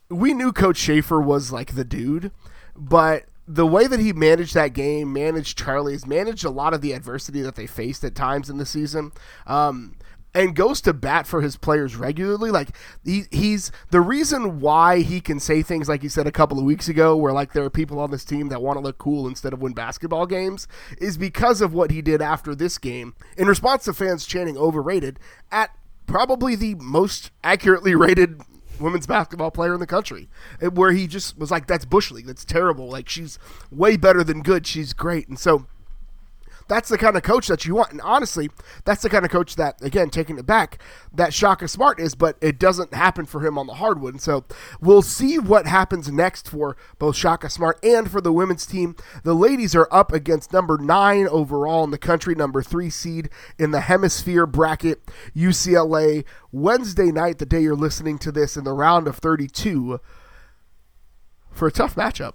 [0.10, 2.34] we knew Coach Schaefer was like the dude,
[2.76, 6.92] but the way that he managed that game, managed Charli's, managed a lot of the
[6.92, 9.14] adversity that they faced at times in the season.
[9.48, 9.96] Um,
[10.36, 12.52] and goes to bat for his players regularly.
[12.52, 16.58] Like he, he's the reason why he can say things like he said a couple
[16.58, 18.98] of weeks ago, where like there are people on this team that want to look
[18.98, 20.68] cool instead of win basketball games,
[20.98, 25.20] is because of what he did after this game in response to fans chanting overrated
[25.52, 25.72] at
[26.06, 28.42] probably the most accurately rated
[28.80, 30.30] women's basketball player in the country,
[30.62, 32.28] eh, where he just was like, "That's bush league.
[32.28, 32.90] That's terrible.
[32.90, 33.38] Like she's
[33.72, 34.66] way better than good.
[34.66, 35.68] She's great." And so
[36.68, 37.92] That's the kind of coach that you want.
[37.92, 38.50] And honestly,
[38.86, 40.82] that's the kind of coach that, again, taking it back,
[41.14, 44.14] that Shaka Smart is, but it doesn't happen for him on the hardwood.
[44.14, 44.46] And so
[44.82, 48.96] we'll see what happens next for both Shaka Smart and for the women's team.
[49.24, 53.72] The ladies are up against number nine overall in the country, number three seed in
[53.72, 55.02] the Hemisfair bracket,
[55.36, 60.00] UCLA, Wednesday night, the day you're listening to this, in the round of 32
[61.52, 62.34] for a tough matchup.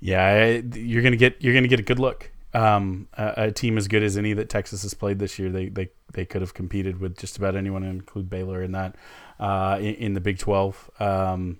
[0.00, 2.30] Yeah, you're gonna get you're gonna get a good look.
[2.54, 5.68] Um, a, a, team as good as any that Texas has played this year, they
[5.68, 8.94] they they could have competed with just about anyone, include Baylor in that
[9.40, 11.58] uh, in, in, the Big Twelve um,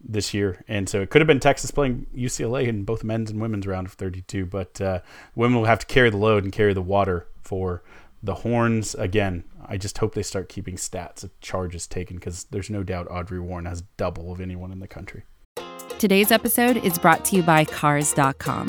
[0.00, 3.40] this year, and so it could have been Texas playing UCLA in both men's and
[3.40, 4.46] women's round of 32.
[4.46, 5.00] But uh,
[5.34, 7.82] women will have to carry the load and carry the water for
[8.22, 9.44] the Horns again.
[9.66, 13.40] I just hope they start keeping stats of charges taken because there's no doubt Audrey
[13.40, 15.24] Warren has double of anyone in the country.
[15.98, 18.68] Today's episode is brought to you by Cars.com.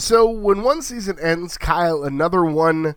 [0.00, 2.94] So when one season ends, Kyle, another one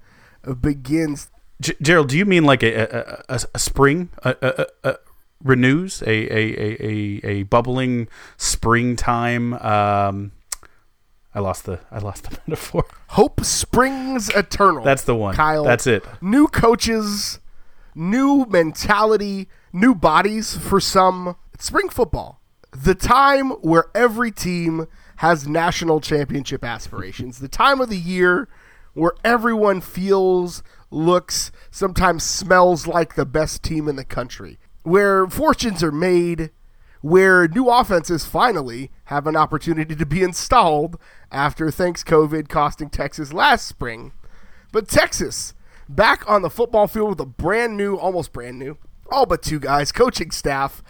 [0.61, 1.29] begins.
[1.61, 4.95] G- Gerald, do you mean like a a, a, a spring a, a,
[5.43, 9.53] renews a, a a a bubbling springtime?
[9.55, 10.31] Um,
[11.35, 12.85] I lost the I lost the metaphor.
[13.09, 14.83] Hope springs eternal.
[14.83, 15.63] That's the one, Kyle.
[15.63, 16.03] That's it.
[16.21, 17.39] New coaches,
[17.95, 21.35] new mentality, new bodies for some.
[21.53, 27.89] It's spring football, the time where every team has national championship aspirations, the time of
[27.89, 28.47] the year
[28.93, 35.83] where everyone feels, looks, sometimes smells like the best team in the country, where fortunes
[35.83, 36.51] are made,
[37.01, 40.97] where new offenses finally have an opportunity to be installed
[41.31, 44.11] after thanks COVID costing Texas last spring.
[44.71, 45.53] But Texas
[45.89, 48.77] back on the football field with a brand new, almost brand new,
[49.11, 50.81] all but two guys, coaching staff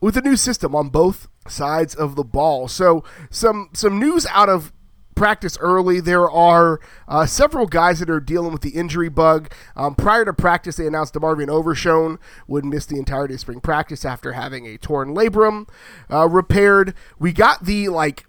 [0.00, 2.68] with a new system on both sides of the ball.
[2.68, 4.72] So some some news out of
[5.14, 6.00] practice early.
[6.00, 9.52] There are uh, several guys that are dealing with the injury bug.
[9.76, 14.04] Um, prior to practice, they announced DeMarvion Overshown would miss the entirety of spring practice
[14.04, 15.68] after having a torn labrum
[16.10, 16.94] uh, repaired.
[17.18, 18.26] We got the like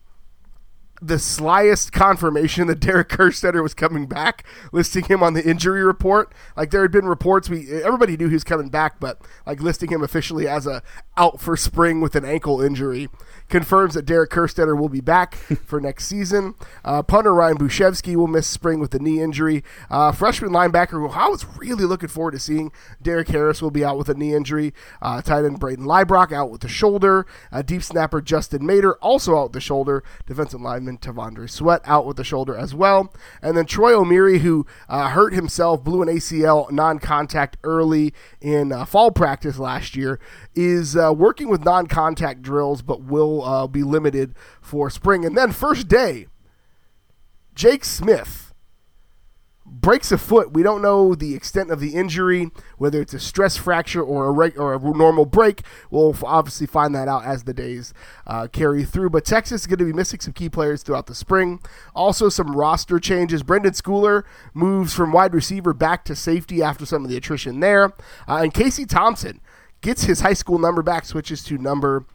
[1.02, 6.34] the slyest confirmation that Derek Kerstetter was coming back, listing him on the injury report.
[6.56, 9.90] Like there had been reports, we everybody knew he was coming back, but like listing
[9.92, 10.82] him officially as a
[11.18, 13.10] out for spring with an ankle injury
[13.50, 16.56] confirms that Derek Kerstetter will be back for next season.
[16.84, 19.64] Uh, punter Ryan Bujcevski will miss spring with a knee injury.
[19.90, 23.86] Uh, freshman linebacker, who I was really looking forward to seeing, Derek Harris will be
[23.86, 24.74] out with a knee injury.
[25.02, 27.26] Uh, tight end Brayden Liebrock out with the shoulder.
[27.52, 30.04] Uh, deep snapper Justin Mater also out with the shoulder.
[30.26, 33.14] Defensive lineman T'Vondre Sweat out with the shoulder as well.
[33.42, 38.86] And then Troy Omeire, who uh, hurt himself, blew an ACL non-contact early in uh,
[38.86, 40.20] fall practice last year,
[40.56, 45.26] is uh, working with non contact drills, but will uh, be limited for spring.
[45.26, 46.28] And then, first day,
[47.54, 48.46] Jake Smith
[49.66, 50.54] breaks a foot.
[50.54, 54.32] We don't know the extent of the injury, whether it's a stress fracture or a,
[54.32, 55.64] reg- or a normal break.
[55.90, 57.94] We'll obviously find that out as the days
[58.28, 59.10] uh, carry through.
[59.10, 61.60] But Texas is going to be missing some key players throughout the spring.
[61.96, 63.42] Also, some roster changes.
[63.44, 67.86] Brenden Schooler moves from wide receiver back to safety after some of the attrition there.
[68.28, 69.42] Uh, and Casey Thompson
[69.82, 72.06] gets his high school number back, switches to number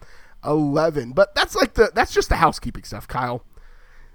[0.44, 1.12] 11.
[1.12, 3.44] But that's like the that's just the housekeeping stuff, Kyle.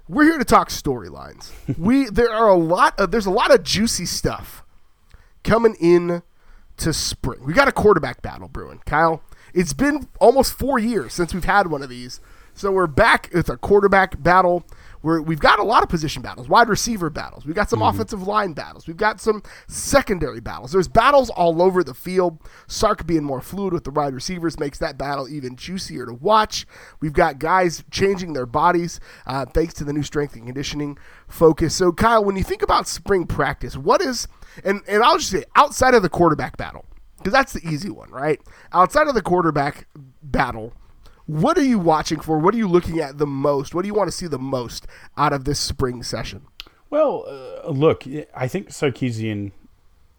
[0.08, 1.50] We're here to talk storylines.
[1.78, 4.62] we there are a lot of there's a lot of juicy stuff
[5.44, 6.22] coming in
[6.78, 7.44] to spring.
[7.44, 9.22] We got a quarterback battle brewing, Kyle.
[9.54, 12.20] It's been almost 4 years since we've had one of these.
[12.52, 14.64] So we're back with a quarterback battle
[15.06, 17.46] we we've got a lot of position battles, wide receiver battles.
[17.46, 17.94] We've got some mm-hmm.
[17.94, 18.86] offensive line battles.
[18.86, 20.72] We've got some secondary battles.
[20.72, 22.40] There's battles all over the field.
[22.66, 26.66] Sark being more fluid with the wide receivers makes that battle even juicier to watch.
[27.00, 31.74] We've got guys changing their bodies uh, thanks to the new strength and conditioning focus.
[31.74, 34.26] So, Kyle, when you think about spring practice, what is,
[34.64, 36.84] and, and I'll just say, outside of the quarterback battle,
[37.18, 38.40] because that's the easy one, right?
[38.72, 39.86] Outside of the quarterback
[40.22, 40.72] battle,
[41.26, 42.38] what are you watching for?
[42.38, 43.74] What are you looking at the most?
[43.74, 44.86] What do you want to see the most
[45.16, 46.46] out of this spring session?
[46.88, 49.52] Well, uh, look, I think Sarkisian,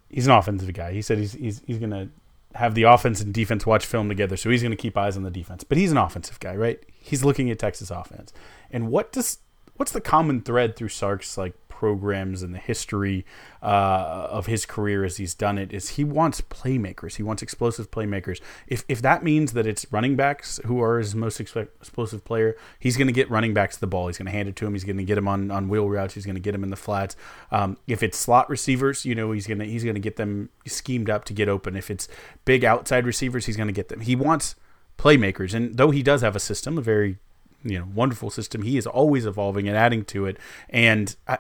[0.10, 0.92] he's an offensive guy.
[0.92, 2.10] He said he's he's, he's going to
[2.56, 5.24] have the offense and defense watch film together, so he's going to keep eyes on
[5.24, 5.64] the defense.
[5.64, 6.84] But he's an offensive guy, right?
[7.00, 8.34] He's looking at Texas offense,
[8.70, 9.40] and what does
[9.78, 13.24] what's the common thread through Sark's like programs and the history
[13.62, 17.18] uh, of his career as he's done it is he wants playmakers.
[17.18, 18.42] He wants explosive playmakers.
[18.66, 22.98] If, if that means that it's running backs who are his most explosive player, he's
[22.98, 24.08] going to get running backs the ball.
[24.08, 24.74] He's going to hand it to him.
[24.74, 26.16] He's going to get him on, on wheel routes.
[26.16, 27.16] He's going to get him in the flats.
[27.52, 30.50] Um, if it's slot receivers, you know he's going to he's going to get them
[30.66, 31.76] schemed up to get open.
[31.76, 32.08] If it's
[32.44, 34.00] big outside receivers, he's going to get them.
[34.00, 34.56] He wants
[34.98, 37.20] playmakers, and though he does have a system, a very
[37.64, 40.38] you know wonderful system, he is always evolving and adding to it.
[40.70, 41.38] And I,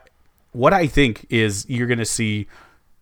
[0.57, 2.47] what I think is you're going to see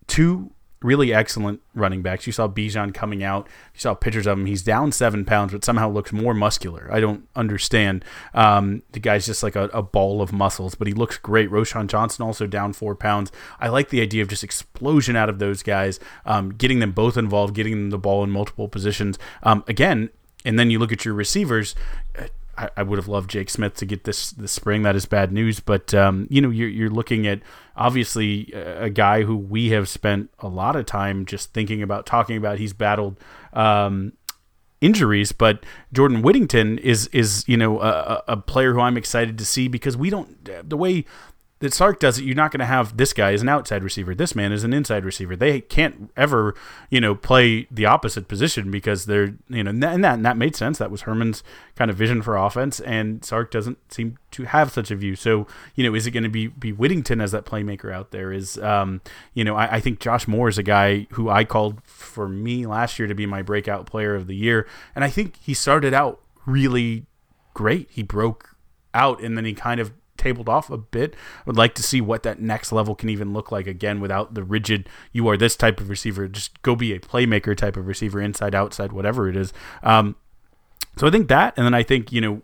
[0.08, 2.28] two really excellent running backs.
[2.28, 3.48] You saw Bijan coming out.
[3.74, 4.46] You saw pictures of him.
[4.46, 6.90] He's down seven pounds, but somehow looks more muscular.
[6.92, 8.04] I don't understand.
[8.34, 11.50] Um, the guy's just like a, a, ball of muscles, but he looks great.
[11.50, 13.32] Roschon Johnson also down four pounds.
[13.60, 17.16] I like the idea of just explosion out of those guys, um, getting them both
[17.16, 19.18] involved, getting them the ball in multiple positions.
[19.44, 20.10] Um, again,
[20.44, 21.74] and then you look at your receivers.
[22.58, 24.84] I, I, would have loved Jake Smith to get this this spring.
[24.84, 27.42] That is bad news, but um, you know you're, you're looking at
[27.76, 32.38] obviously a, guy who we have spent a lot of time just thinking about, talking
[32.38, 32.60] about.
[32.60, 33.18] He's battled
[33.54, 34.14] um,
[34.82, 39.46] injuries, but Jordan Whittington is is you know a, a player who I'm excited to
[39.46, 41.06] see because we don't the way
[41.66, 44.14] that Sark does it, you're not going to have this guy as an outside receiver.
[44.14, 45.36] This man is an inside receiver.
[45.36, 46.54] They can't ever,
[46.92, 50.56] you know, play the opposite position because they're, you know, and that, and that made
[50.56, 50.78] sense.
[50.78, 51.44] That was Herman's
[51.76, 55.16] kind of vision for offense, and Sark doesn't seem to have such a view.
[55.16, 58.32] So, you know, is it going to be be Whittington as that playmaker out there?
[58.32, 59.02] Is, um,
[59.34, 62.68] you know, I, I think Josh Moore is a guy who I called for me
[62.68, 65.96] last year to be my breakout player of the year, and I think he started
[65.96, 67.08] out really
[67.56, 67.90] great.
[67.90, 68.56] He broke
[68.94, 71.16] out, and then he kind of tabled off a bit.
[71.16, 74.34] I would like to see what that next level can even look like again without
[74.34, 76.28] the rigid you are this type of receiver.
[76.28, 79.54] Just go be a playmaker type of receiver, inside, outside, whatever it is.
[79.84, 80.16] Um,
[80.98, 82.42] so I think that, and then I think you know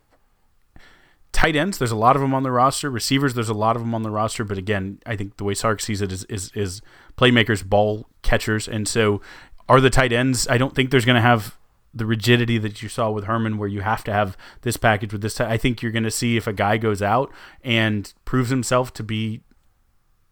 [1.32, 2.90] tight ends, there's a lot of them on the roster.
[2.90, 4.44] Receivers, there's a lot of them on the roster.
[4.44, 6.82] But again, I think the way Sark sees it is is, is
[7.18, 9.22] playmakers, ball catchers, and so
[9.70, 10.48] are the tight ends.
[10.48, 11.58] I don't think there's going to have
[11.94, 15.22] the rigidity that you saw with Herman, where you have to have this package with
[15.22, 15.40] this.
[15.42, 17.32] I think you're going to see if a guy goes out
[17.64, 19.42] and proves himself to be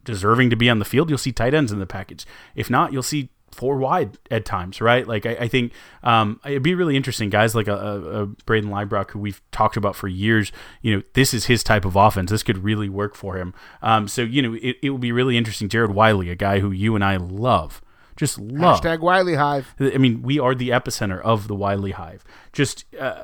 [0.04, 2.26] deserving to be on the field, you'll see tight ends in the package.
[2.56, 5.08] If not, you'll see four wide at times, right?
[5.08, 8.70] Like I, I think um, it'd be really interesting, guys like a, a, a Brayden
[8.70, 10.52] Liebrock, who we've talked about for years.
[10.82, 12.32] You know, this is his type of offense.
[12.32, 13.54] This could really work for him.
[13.82, 15.70] Um, so you know, it, it will be really interesting.
[15.70, 17.82] Jared Wiley, a guy who you and I love
[18.20, 18.82] just love.
[18.82, 19.74] Hashtag Wiley Hive.
[19.80, 22.26] I mean, we are the epicenter of the Wiley Hive.
[22.52, 23.24] Just uh,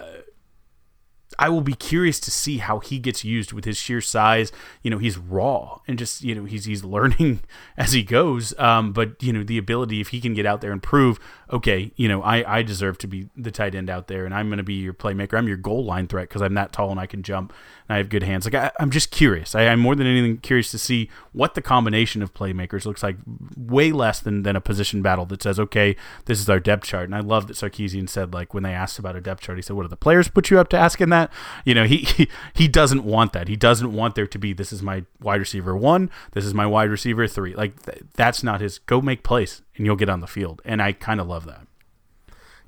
[1.38, 4.52] I will be curious to see how he gets used with his sheer size.
[4.82, 7.42] You know, he's raw and just you know he's he's learning
[7.78, 8.58] as he goes.
[8.60, 11.20] Um, but you know the ability if he can get out there and prove,
[11.52, 14.50] okay, you know I I deserve to be the tight end out there, and I'm
[14.50, 15.38] going to be your playmaker.
[15.38, 17.54] I'm your goal line threat because I'm that tall and I can jump
[17.88, 18.46] and I have good hands.
[18.46, 19.56] Like I, am just curious.
[19.56, 23.18] I, am more than anything curious to see what the combination of playmakers looks like.
[23.56, 25.96] Way less than than a position battle that says, okay,
[26.26, 27.06] this is our depth chart.
[27.06, 29.62] And I love that Sarkisian said like when they asked about a depth chart, he
[29.62, 31.25] said, what do the players put you up to asking that?
[31.64, 33.48] You know, he, he he doesn't want that.
[33.48, 36.66] He doesn't want there to be this is my wide receiver one, this is my
[36.66, 37.54] wide receiver three.
[37.56, 38.80] Like th- that's not his.
[38.80, 40.62] Go make plays and you'll get on the field.
[40.66, 41.68] And I kind of love that.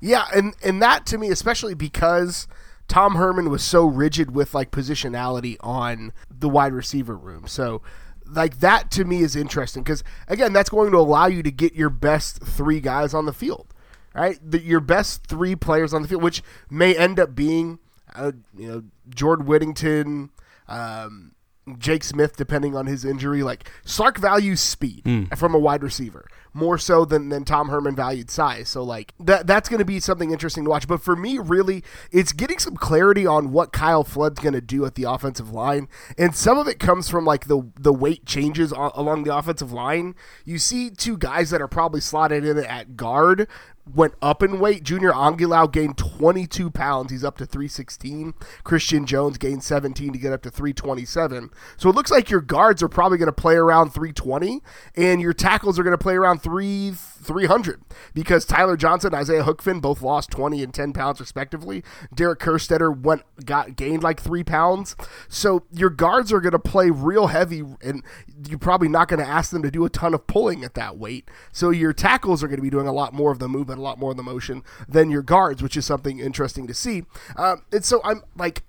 [0.00, 2.46] Yeah, and and that to me, especially because
[2.86, 7.46] Tom Herman was so rigid with like positionality on the wide receiver room.
[7.46, 7.82] So
[8.26, 11.74] like that to me is interesting because again, that's going to allow you to get
[11.74, 13.74] your best three guys on the field,
[14.14, 14.38] right?
[14.42, 17.78] The, your best three players on the field, which may end up being,
[18.14, 20.30] uh, you know, Jordan Whittington,
[20.68, 21.32] um,
[21.78, 23.42] Jake Smith, depending on his injury.
[23.42, 25.36] Like Sark values speed mm.
[25.36, 28.68] from a wide receiver more so than, than Tom Herman valued size.
[28.68, 30.88] So like that that's going to be something interesting to watch.
[30.88, 34.84] But for me, really, it's getting some clarity on what Kyle Flood's going to do
[34.84, 38.72] at the offensive line, and some of it comes from like the the weight changes
[38.72, 40.14] along the offensive line.
[40.44, 43.48] You see two guys that are probably slotted in at guard
[43.94, 44.82] went up in weight.
[44.82, 47.10] Junior Angilau gained 22 pounds.
[47.10, 48.34] He's up to 316.
[48.64, 51.50] Christian Jones gained 17 to get up to 327.
[51.76, 54.62] So it looks like your guards are probably going to play around 320,
[54.96, 57.82] and your tackles are going to play around 3 300
[58.14, 61.82] because Tyler Johnson, and Isaiah Hookfin both lost 20 and 10 pounds respectively.
[62.14, 64.96] Derek Kerstetter went got gained like three pounds.
[65.28, 68.02] So your guards are going to play real heavy, and
[68.48, 70.96] you're probably not going to ask them to do a ton of pulling at that
[70.96, 71.30] weight.
[71.52, 73.82] So your tackles are going to be doing a lot more of the movement, a
[73.82, 77.04] lot more of the motion than your guards, which is something interesting to see.
[77.36, 78.62] Um, and so I'm like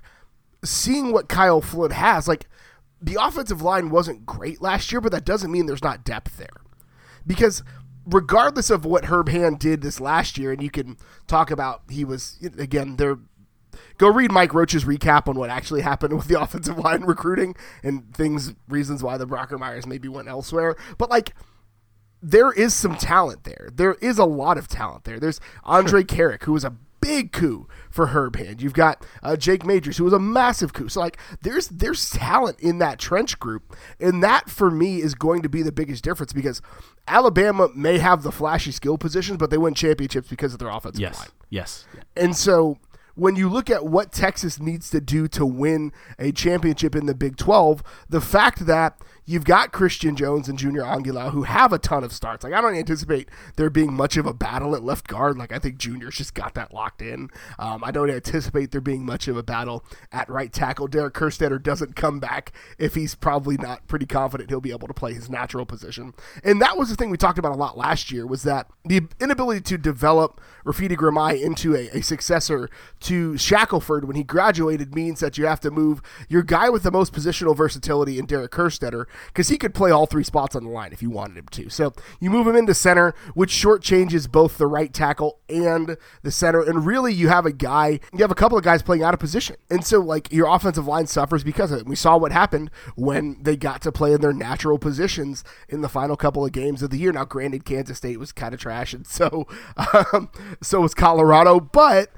[0.63, 2.47] seeing what Kyle Flood has, like.
[3.01, 6.49] The offensive line wasn't great last year, but that doesn't mean there's not depth there.
[7.25, 7.63] Because
[8.05, 10.97] regardless of what Herb Hand did this last year, and you can
[11.27, 13.19] talk about he was again they're
[13.97, 18.13] go read Mike Roach's recap on what actually happened with the offensive line recruiting and
[18.15, 20.75] things, reasons why the Brockermeyers maybe went elsewhere.
[20.97, 21.35] But like,
[22.21, 23.69] there is some talent there.
[23.73, 25.19] There is a lot of talent there.
[25.19, 28.61] There's Andrej Karic, who was a big coup for Herb Hand.
[28.61, 30.89] You've got uh, Jake Majors, who was a massive coup.
[30.89, 35.41] So like, there's there's talent in that trench group, and that for me is going
[35.43, 36.61] to be the biggest difference because
[37.07, 41.01] Alabama may have the flashy skill positions, but they win championships because of their offensive
[41.01, 41.19] Yes.
[41.19, 41.29] line.
[41.49, 41.85] Yes.
[42.15, 42.77] And so
[43.15, 47.15] when you look at what Texas needs to do to win a championship in the
[47.15, 48.97] Big 12, the fact that
[49.29, 52.43] you've got Christian Jones and Junior Angilau who have a ton of starts.
[52.43, 55.37] Like I don't anticipate there being much of a battle at left guard.
[55.37, 57.29] Like I think Junior's just got that locked in.
[57.59, 60.87] Um, I don't anticipate there being much of a battle at right tackle.
[60.87, 64.95] Derek Kerstetter doesn't come back if he's probably not pretty confident he'll be able to
[64.95, 66.15] play his natural position.
[66.43, 69.01] And that was the thing we talked about a lot last year was that the
[69.21, 72.67] inability to develop Rafiti Ghirmai into a, a successor
[73.01, 76.91] to Shackelford when he graduated means that you have to move your guy with the
[76.91, 80.69] most positional versatility in Derek Kerstetter because he could play all three spots on the
[80.69, 81.69] line if you wanted him to.
[81.69, 86.61] So you move him into center, which shortchanges both the right tackle and the center.
[86.61, 89.19] And really, you have a guy, you have a couple of guys playing out of
[89.19, 89.57] position.
[89.69, 91.87] And so, like, your offensive line suffers because of it.
[91.87, 95.89] We saw what happened when they got to play in their natural positions in the
[95.89, 97.11] final couple of games of the year.
[97.11, 99.47] Now, granted, Kansas State was kind of trash, and so,
[100.13, 100.29] um,
[100.61, 102.11] so was Colorado, but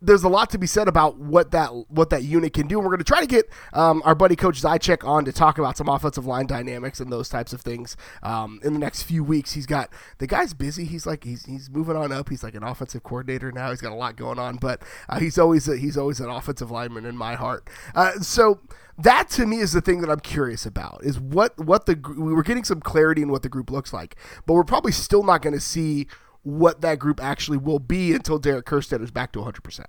[0.00, 2.78] there's a lot to be said about what that what that unit can do.
[2.78, 5.58] And we're going to try to get um, our buddy Coach Zychek on to talk
[5.58, 9.24] about some offensive line dynamics and those types of things um, in the next few
[9.24, 9.52] weeks.
[9.52, 10.84] He's got the guy's busy.
[10.84, 12.28] He's like he's he's moving on up.
[12.28, 13.70] He's like an offensive coordinator now.
[13.70, 16.70] He's got a lot going on, but uh, he's always a, he's always an offensive
[16.70, 17.68] lineman in my heart.
[17.94, 18.60] Uh, so
[18.98, 22.32] that to me is the thing that I'm curious about is what what the we
[22.32, 24.16] were getting some clarity in what the group looks like,
[24.46, 26.06] but we're probably still not going to see
[26.46, 29.62] what that group actually will be until Derek Kerstetter's back to 100.
[29.64, 29.88] percent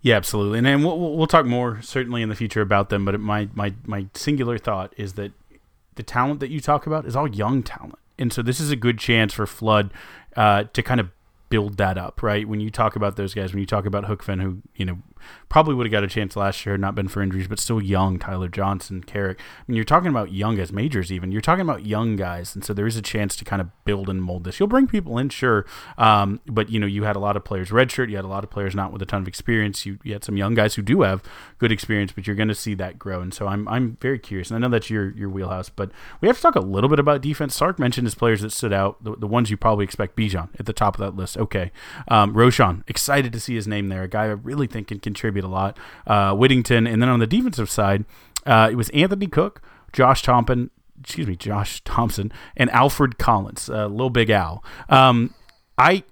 [0.00, 3.04] Yeah, absolutely, and then we'll, we'll talk more certainly in the future about them.
[3.04, 5.32] But my my my singular thought is that
[5.96, 8.76] the talent that you talk about is all young talent, and so this is a
[8.76, 9.92] good chance for Flood
[10.34, 11.10] uh, to kind of
[11.50, 12.22] build that up.
[12.22, 14.98] Right when you talk about those guys, when you talk about Hookfin, who you know
[15.48, 18.18] probably would have got a chance last year, not been for injuries, but still young.
[18.18, 19.38] Tyler Johnson, Karic.
[19.38, 21.32] I mean, you're talking about young as majors, even.
[21.32, 24.08] You're talking about young guys, and so there is a chance to kind of build
[24.08, 24.58] and mold this.
[24.58, 25.66] You'll bring people in, sure,
[25.98, 28.10] um, but you know, you had a lot of players redshirt.
[28.10, 29.86] You had a lot of players not with a ton of experience.
[29.86, 31.22] You, you had some young guys who do have
[31.58, 33.20] good experience, but you're going to see that grow.
[33.20, 34.50] And so I'm I'm very curious.
[34.50, 35.90] And I know that's your your wheelhouse, but
[36.20, 37.54] we have to talk a little bit about defense.
[37.54, 40.16] Sark mentioned his players that stood out, the, the ones you probably expect.
[40.16, 41.36] Bijan at the top of that list.
[41.36, 41.70] Okay,
[42.08, 44.02] um, Roschon, excited to see his name there.
[44.02, 45.78] A guy I really think can contribute a lot.
[46.06, 48.04] Uh, Whittington, and then on the defensive side,
[48.44, 53.86] uh, it was Anthony Cook, Josh Thompson, excuse me, Josh Thompson, and Alfred Collins, uh,
[53.86, 54.64] Little Big Al.
[54.88, 55.34] Um,
[55.78, 56.02] I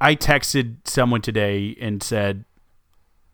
[0.00, 2.44] I texted someone today and said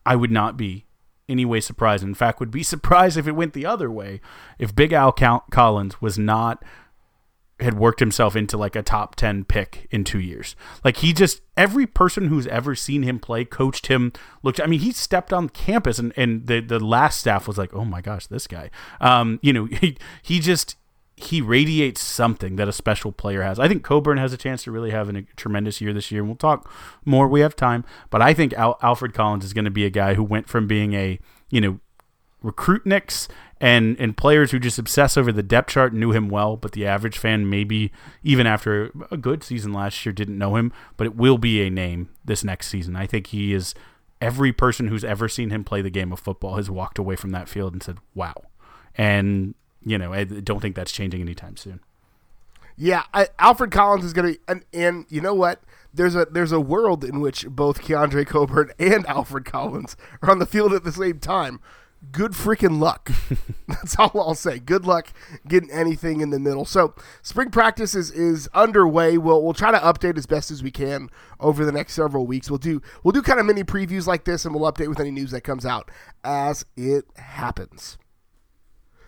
[0.07, 0.87] I would not be
[1.28, 2.05] any way surprised.
[2.05, 4.20] In fact, would be surprised if it went the other way.
[4.59, 6.64] If Big Al Col- Collins was not
[7.61, 10.57] had worked himself into like a top 10 pick in 2 years.
[10.85, 14.81] Like he just every person who's ever seen him play coached him looked I mean
[14.81, 18.27] he stepped on campus and and the the last staff was like, "Oh my gosh,
[18.27, 20.77] this guy." Um, you know, he he just
[21.17, 23.59] he radiates something that a special player has.
[23.59, 26.23] I think Coburn has a chance to really have a tremendous year this year.
[26.23, 26.71] And we'll talk
[27.05, 27.29] more.
[27.29, 30.15] We have time, but I think Al- Alfred Collins is going to be a guy
[30.15, 31.19] who went from being a
[31.51, 31.81] you know
[32.43, 33.29] recruit nicks
[33.63, 36.85] and and players who just obsess over the depth chart knew him well, but the
[36.85, 37.93] average fan maybe
[38.25, 40.73] even after a good season last year didn't know him.
[40.97, 42.97] But it will be a name this next season.
[42.97, 43.75] I think he is.
[44.21, 47.31] Every person who's ever seen him play the game of football has walked away from
[47.31, 48.35] that field and said, "Wow."
[48.97, 49.55] And
[49.85, 51.81] you know, I don't think that's changing anytime soon.
[52.77, 55.61] Yeah, I, Alfred Collins is going to, and, and you know what?
[55.95, 60.39] There's a there's a world in which both Keondre Coburn and Alfred Collins are on
[60.39, 61.61] the field at the same time.
[62.11, 63.13] Good freaking luck.
[63.69, 64.59] That's all I'll say.
[64.59, 65.13] Good luck
[65.47, 66.65] getting anything in the middle.
[66.65, 69.19] So spring practice is, is underway.
[69.19, 72.51] We'll we'll try to update as best as we can over the next several weeks.
[72.51, 75.13] We'll do we'll do kind of mini previews like this, and we'll update with any
[75.13, 75.91] news that comes out
[76.25, 77.99] as it happens.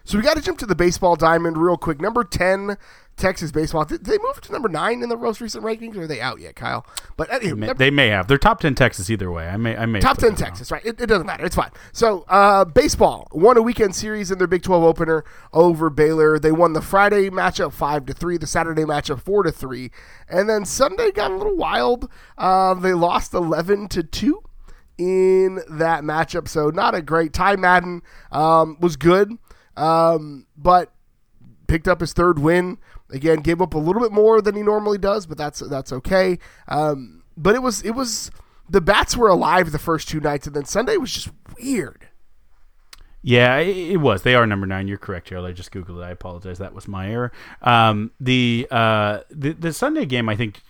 [0.05, 1.99] So we got to jump to the baseball diamond real quick.
[2.01, 2.77] Number ten,
[3.17, 3.87] Texas baseball.
[3.87, 5.97] Did they move to number nine in the most recent rankings?
[5.97, 6.85] Or are they out yet, Kyle?
[7.17, 8.29] But anyway, They may, number- they may have.
[8.29, 9.49] They're top ten Texas either way.
[9.49, 9.75] I may.
[9.77, 10.49] I may top ten it around.
[10.51, 10.85] Texas, right?
[10.85, 11.47] It, it doesn't matter.
[11.47, 11.71] It's fine.
[11.93, 15.25] So uh, baseball won a weekend series in their Big Twelve opener
[15.55, 16.39] over Baylor.
[16.39, 19.91] They won the Friday matchup five to three, the Saturday matchup four to three,
[20.29, 22.11] and then Sunday got a little wild.
[22.37, 24.43] Uh, they lost eleven to two
[24.99, 26.47] in that matchup.
[26.47, 27.33] So not a great.
[27.33, 29.39] Ty Madden um, was good,
[29.77, 30.93] um, but
[31.67, 32.79] picked up his third win.
[33.11, 36.39] Again, gave up a little bit more than he normally does, but that's that's okay.
[36.69, 38.31] Um, but it was it was
[38.69, 42.09] the bats were alive the first two nights, and then Sunday was just weird.
[43.27, 44.23] Yeah, it, was.
[44.23, 44.87] They are number nine.
[44.87, 45.47] You're correct, Gerald.
[45.47, 46.05] I just googled it.
[46.05, 46.59] I apologize.
[46.59, 47.33] That was my error.
[47.63, 50.61] Um, the, uh, the the Sunday game, I think.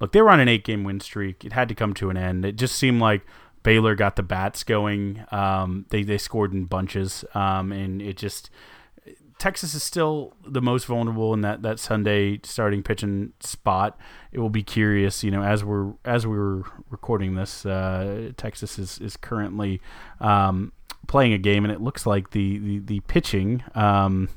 [0.00, 1.44] Look, they were on an eight game win streak.
[1.44, 2.44] It had to come to an end.
[2.44, 3.22] It just seemed like
[3.64, 5.24] Baylor got the bats going.
[5.32, 8.50] Um, they they scored in bunches, um, and it just
[9.38, 13.98] Texas is still the most vulnerable in that, that Sunday starting pitching spot.
[14.32, 18.78] It will be curious, you know, as we're as we were recording this, uh, Texas
[18.78, 19.80] is is currently
[20.20, 20.72] um,
[21.08, 24.28] playing a game, and it looks like the the, the pitching um,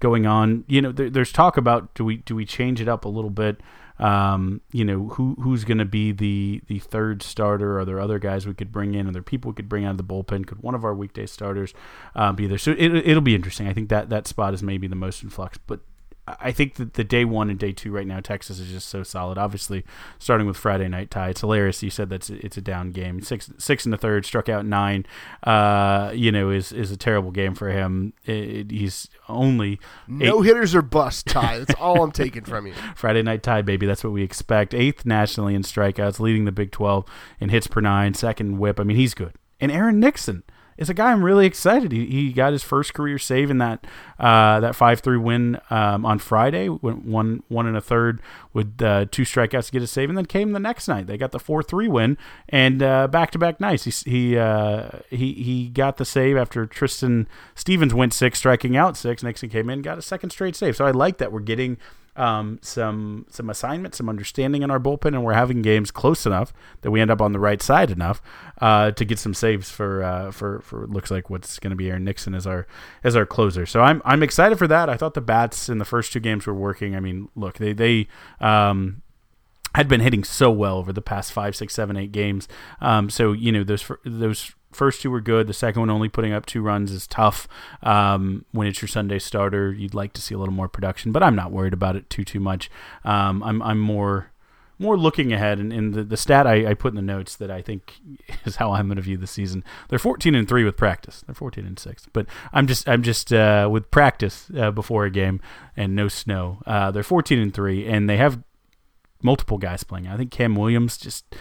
[0.00, 0.64] going on.
[0.68, 3.30] You know, there, there's talk about do we do we change it up a little
[3.30, 3.60] bit?
[3.98, 7.78] Um, you know, who who's going to be the the third starter?
[7.78, 9.08] Are there other guys we could bring in?
[9.08, 10.46] Are there people we could bring out of the bullpen?
[10.46, 11.72] Could one of our weekday starters
[12.14, 12.58] uh, be there?
[12.58, 13.68] So it, it'll be interesting.
[13.68, 15.80] I think that that spot is maybe the most in flux, but
[16.28, 19.04] I think that the day one and day two right now, Texas is just so
[19.04, 19.38] solid.
[19.38, 19.84] Obviously,
[20.18, 21.82] starting with Friday night Ty, it's hilarious.
[21.82, 23.20] You said that's it's a down game.
[23.22, 25.06] Six six in the third, struck out nine.
[25.44, 28.12] Uh, you know, is is a terrible game for him.
[28.24, 30.46] It, he's only no eight.
[30.46, 31.60] hitters or bust Ty.
[31.60, 32.74] That's all I'm taking from you.
[32.96, 33.86] Friday night Ty, baby.
[33.86, 34.74] That's what we expect.
[34.74, 37.04] Eighth nationally in strikeouts, leading the Big Twelve
[37.38, 38.80] in hits per nine, second whip.
[38.80, 39.34] I mean, he's good.
[39.60, 40.42] And Aaron Nixon
[40.76, 41.92] is a guy I'm really excited.
[41.92, 43.86] He, he got his first career save in that
[44.18, 46.68] uh, that five three win um, on Friday.
[46.68, 48.20] One one and a third
[48.52, 51.06] with uh, two strikeouts to get a save, and then came the next night.
[51.06, 52.18] They got the four three win
[52.48, 53.84] and back to back nights.
[53.84, 58.96] He he uh, he he got the save after Tristan Stevens went six, striking out
[58.96, 59.22] six.
[59.22, 60.76] Nixon came in, got a second straight save.
[60.76, 61.78] So I like that we're getting
[62.16, 66.52] um, some some assignment, some understanding in our bullpen, and we're having games close enough
[66.80, 68.20] that we end up on the right side enough
[68.60, 71.90] uh, to get some saves for uh, for for looks like what's going to be
[71.90, 72.66] Aaron Nixon as our
[73.04, 73.66] as our closer.
[73.66, 74.88] So I'm I'm excited for that.
[74.88, 76.96] I thought the bats in the first two games were working.
[76.96, 78.08] I mean, look, they they
[78.40, 79.02] um,
[79.74, 82.48] had been hitting so well over the past five, six, seven, eight games.
[82.80, 85.46] Um, so you know those those first two were good.
[85.46, 87.48] The second one only putting up two runs is tough.
[87.82, 91.22] Um, when it's your Sunday starter, you'd like to see a little more production, but
[91.22, 92.70] I'm not worried about it too too much.
[93.04, 94.30] Um, I'm I'm more
[94.78, 97.50] more looking ahead, and, and the, the stat I, I, put in the notes that
[97.50, 97.94] I think
[98.44, 99.64] is how I'm going to view the season.
[99.88, 101.24] They're 14 and three with practice.
[101.26, 105.10] They're 14 and six, but I'm just I'm just uh, with practice uh, before a
[105.10, 105.40] game
[105.76, 106.62] and no snow.
[106.66, 108.42] Uh, they're 14 and three, and they have
[109.22, 110.06] multiple guys playing.
[110.06, 111.34] I think Cam Williams just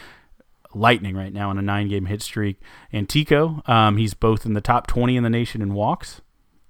[0.76, 2.60] lightning right now on a nine game hit streak.
[2.94, 6.22] Antico, um, he's both in the top 20 in the nation in walks.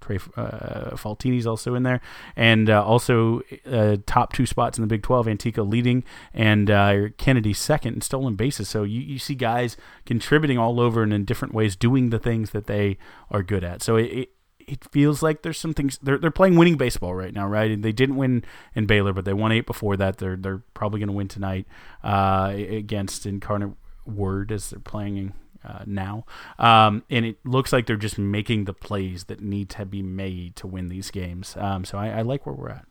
[0.01, 1.99] Trey uh, Faltine's also in there,
[2.35, 5.27] and uh, also uh, top two spots in the Big 12.
[5.27, 8.69] Antico leading, and uh, Kennedy second in stolen bases.
[8.69, 12.51] So you, you see guys contributing all over and in different ways, doing the things
[12.51, 12.97] that they
[13.31, 13.81] are good at.
[13.81, 14.29] So it, it
[14.67, 17.71] it feels like there's some things they're they're playing winning baseball right now, right?
[17.71, 18.43] And they didn't win
[18.75, 20.17] in Baylor, but they won eight before that.
[20.17, 21.65] They're they're probably going to win tonight
[22.03, 23.73] uh, against Incarnate
[24.05, 25.33] Word as they're playing
[25.63, 26.25] uh, now.
[26.59, 30.55] Um, and it looks like they're just making the plays that need to be made
[30.57, 31.55] to win these games.
[31.57, 32.85] Um, so I, I, like where we're at.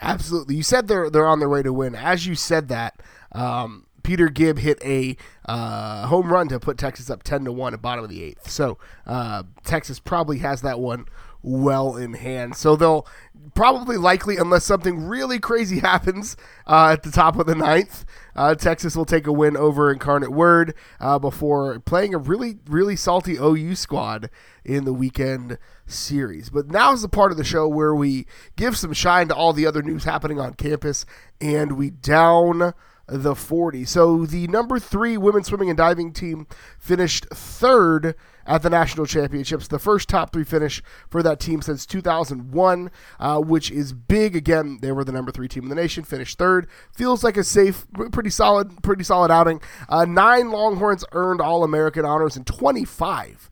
[0.00, 0.56] Absolutely.
[0.56, 1.94] You said they're they're on their way to win.
[1.94, 3.00] As you said that,
[3.32, 5.16] um, Peter Gibb hit a
[5.46, 8.50] uh, home run to put Texas up ten to one at bottom of the eighth.
[8.50, 11.06] So uh, Texas probably has that one
[11.46, 12.56] well in hand.
[12.56, 13.06] So they'll
[13.54, 18.04] probably likely, unless something really crazy happens uh, at the top of the ninth,
[18.36, 22.94] uh, Texas will take a win over Incarnate Word uh, before playing a really, really
[22.94, 24.30] salty OU squad
[24.64, 26.50] in the weekend series.
[26.50, 28.26] But now is the part of the show where we
[28.56, 31.06] give some shine to all the other news happening on campus
[31.40, 32.74] and we down
[33.08, 33.84] the 40.
[33.84, 36.46] So the number three women's swimming and diving team
[36.78, 38.14] finished third
[38.46, 39.68] at the national championships.
[39.68, 44.36] The first top three finish for that team since 2001, uh, which is big.
[44.36, 46.68] Again, they were the number three team in the nation, finished third.
[46.92, 49.60] Feels like a safe, pretty solid, pretty solid outing.
[49.88, 53.50] Uh, nine Longhorns earned All American honors in 25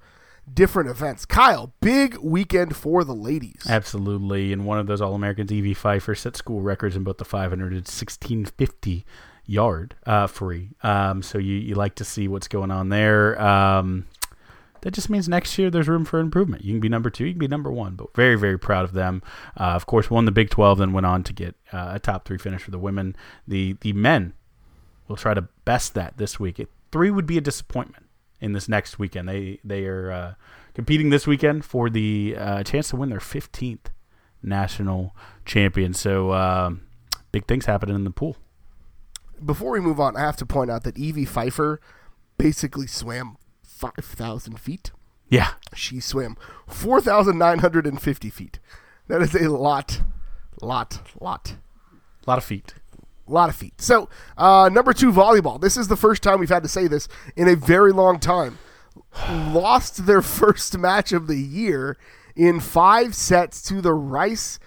[0.53, 1.25] different events.
[1.25, 3.67] Kyle, big weekend for the ladies.
[3.69, 4.53] Absolutely.
[4.53, 7.73] And one of those All Americans, Evie Pfeifer, set school records in both the 500
[7.73, 9.07] and 1650
[9.47, 10.71] yard uh, free.
[10.83, 13.41] Um, so you, you like to see what's going on there.
[13.41, 14.07] Um,
[14.85, 16.63] that just means next year there's room for improvement.
[16.63, 18.93] You can be number two, you can be number one, but very, very proud of
[18.93, 19.23] them.
[19.59, 22.27] Uh, of course, won the Big 12, then went on to get uh, a top
[22.27, 23.17] three finish for the women.
[23.49, 24.35] The the men
[25.09, 26.61] will try to best that this week.
[26.61, 28.05] It, three would be a disappointment
[28.41, 29.27] in this next weekend.
[29.27, 30.35] They they are uh,
[30.75, 33.87] competing this weekend for the uh, chance to win their 15th
[34.43, 35.17] national
[35.47, 35.95] champion.
[35.95, 36.83] So um,
[37.33, 38.37] big things happening in the pool.
[39.45, 41.78] Before we move on, I have to point out that Evie Pfeifer
[42.39, 44.91] basically swam 5,000 feet.
[45.28, 45.53] Yeah.
[45.74, 46.37] She swam
[46.68, 48.59] 4,950 feet.
[49.09, 50.03] That is a lot,
[50.62, 51.57] lot, lot.
[52.26, 52.74] A lot of feet.
[53.26, 53.80] A lot of feet.
[53.80, 55.61] So, uh, number two, volleyball.
[55.61, 58.59] This is the first time we've had to say this in a very long time.
[59.30, 61.97] Lost their first match of the year
[62.37, 64.59] in five sets to the Rice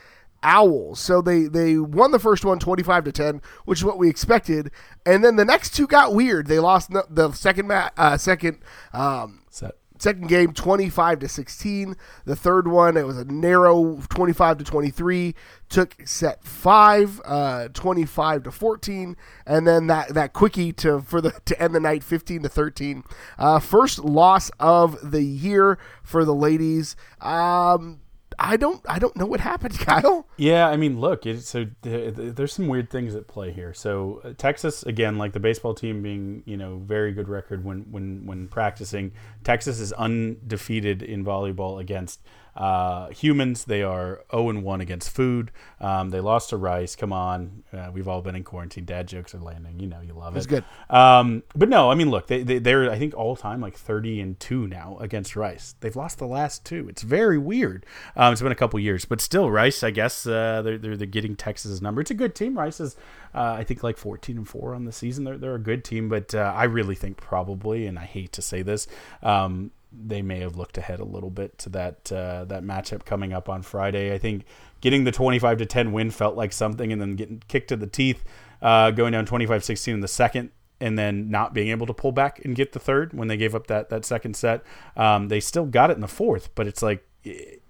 [0.43, 0.99] Owls.
[0.99, 4.71] So they they won the first one 25 to 10, which is what we expected.
[5.05, 6.47] And then the next two got weird.
[6.47, 8.59] They lost the, the second ma- uh, second
[8.93, 9.75] um, Set.
[9.99, 11.95] Second game, 25 to 16.
[12.25, 15.33] The third one, it was a narrow 25 to 23.
[15.69, 21.31] Took set five, uh, 25 to 14, and then that that quickie to for the
[21.45, 23.03] to end the night, 15 to 13.
[23.37, 26.95] Uh, first loss of the year for the ladies.
[27.19, 27.99] Um,
[28.39, 30.27] I don't I don't know what happened, Kyle.
[30.37, 33.73] Yeah, I mean, look, it, so th- th- there's some weird things at play here.
[33.73, 37.91] So uh, Texas, again, like the baseball team being, you know, very good record when
[37.91, 39.11] when when practicing.
[39.43, 42.21] Texas is undefeated in volleyball against
[42.57, 43.65] uh, humans.
[43.65, 45.51] They are 0 and 1 against food.
[45.79, 46.95] Um, they lost to Rice.
[46.95, 48.83] Come on, uh, we've all been in quarantine.
[48.83, 49.79] Dad jokes are landing.
[49.79, 50.39] You know, you love it.
[50.39, 50.63] It's good.
[50.89, 54.19] Um, but no, I mean, look, they, they they're I think all time like 30
[54.21, 55.75] and two now against Rice.
[55.79, 56.89] They've lost the last two.
[56.89, 57.85] It's very weird.
[58.15, 59.83] Um, it's been a couple years, but still, Rice.
[59.83, 62.01] I guess uh, they're, they're they're getting Texas's number.
[62.01, 62.57] It's a good team.
[62.57, 62.95] Rice is
[63.35, 65.23] uh, I think like 14 and four on the season.
[65.23, 68.41] They're they're a good team, but uh, I really think probably, and I hate to
[68.41, 68.87] say this.
[69.21, 73.33] Um, they may have looked ahead a little bit to that uh, that matchup coming
[73.33, 74.13] up on Friday.
[74.13, 74.45] I think
[74.81, 77.87] getting the 25 to 10 win felt like something, and then getting kicked to the
[77.87, 78.23] teeth,
[78.61, 82.43] uh, going down 25-16 in the second, and then not being able to pull back
[82.43, 84.63] and get the third when they gave up that that second set.
[84.95, 87.05] Um, they still got it in the fourth, but it's like.
[87.23, 87.61] It,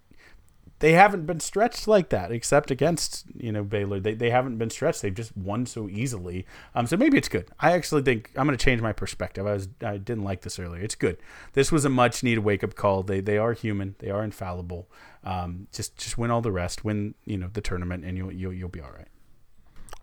[0.79, 3.99] they haven't been stretched like that, except against you know Baylor.
[3.99, 5.01] They, they haven't been stretched.
[5.01, 6.45] They've just won so easily.
[6.75, 7.49] Um, so maybe it's good.
[7.59, 9.47] I actually think I'm going to change my perspective.
[9.47, 10.81] I was I didn't like this earlier.
[10.81, 11.17] It's good.
[11.53, 13.01] This was a much needed wake up call.
[13.01, 13.95] They they are human.
[13.99, 14.87] They are infallible.
[15.23, 16.85] Um, just just win all the rest.
[16.85, 19.07] Win you know the tournament, and you'll you'll you'll be all right.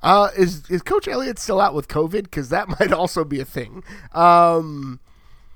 [0.02, 2.24] Uh, is is Coach Elliott still out with COVID?
[2.24, 3.84] Because that might also be a thing.
[4.12, 4.98] Um,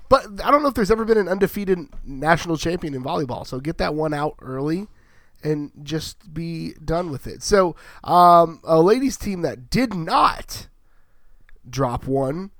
[0.07, 3.45] but I don't know if there's ever been an undefeated national champion in volleyball.
[3.45, 4.87] So get that one out early
[5.43, 7.43] and just be done with it.
[7.43, 10.67] So, um, a ladies team that did not
[11.69, 12.51] drop one,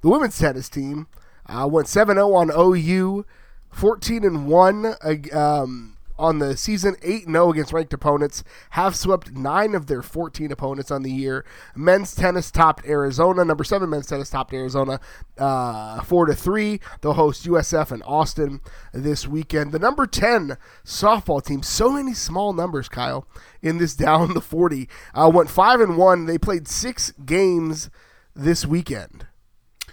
[0.00, 1.06] the women's tennis team,
[1.46, 3.24] uh, went 7 0 on OU,
[3.70, 4.94] 14 and 1
[5.32, 5.91] um,
[6.22, 10.90] on the season, 8 0 against ranked opponents, have swept 9 of their 14 opponents
[10.90, 11.44] on the year.
[11.74, 15.00] Men's tennis topped Arizona, number 7 men's tennis topped Arizona
[15.36, 16.80] uh, 4 to 3.
[17.00, 18.60] They'll host USF in Austin
[18.92, 19.72] this weekend.
[19.72, 23.26] The number 10 softball team, so many small numbers, Kyle,
[23.60, 26.26] in this down the 40, uh, went 5 and 1.
[26.26, 27.90] They played six games
[28.34, 29.26] this weekend.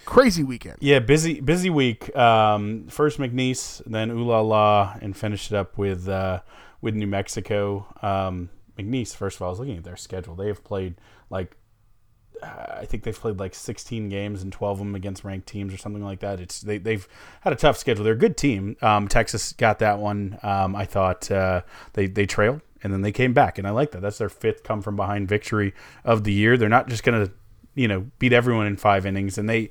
[0.09, 0.77] Crazy weekend.
[0.79, 2.15] Yeah, busy busy week.
[2.15, 6.39] Um, first McNeese, then Ooh La La, and finished it up with uh,
[6.81, 7.85] with New Mexico.
[8.01, 9.15] Um, McNeese.
[9.15, 10.33] First of all, I was looking at their schedule.
[10.33, 10.95] They have played
[11.29, 11.55] like
[12.41, 15.77] I think they've played like 16 games and 12 of them against ranked teams or
[15.77, 16.39] something like that.
[16.39, 17.07] It's they they've
[17.41, 18.03] had a tough schedule.
[18.03, 18.77] They're a good team.
[18.81, 20.39] Um, Texas got that one.
[20.41, 21.61] Um, I thought uh,
[21.93, 24.01] they they trailed and then they came back, and I like that.
[24.01, 26.57] That's their fifth come from behind victory of the year.
[26.57, 27.29] They're not just gonna
[27.75, 29.69] you know beat everyone in five innings, and they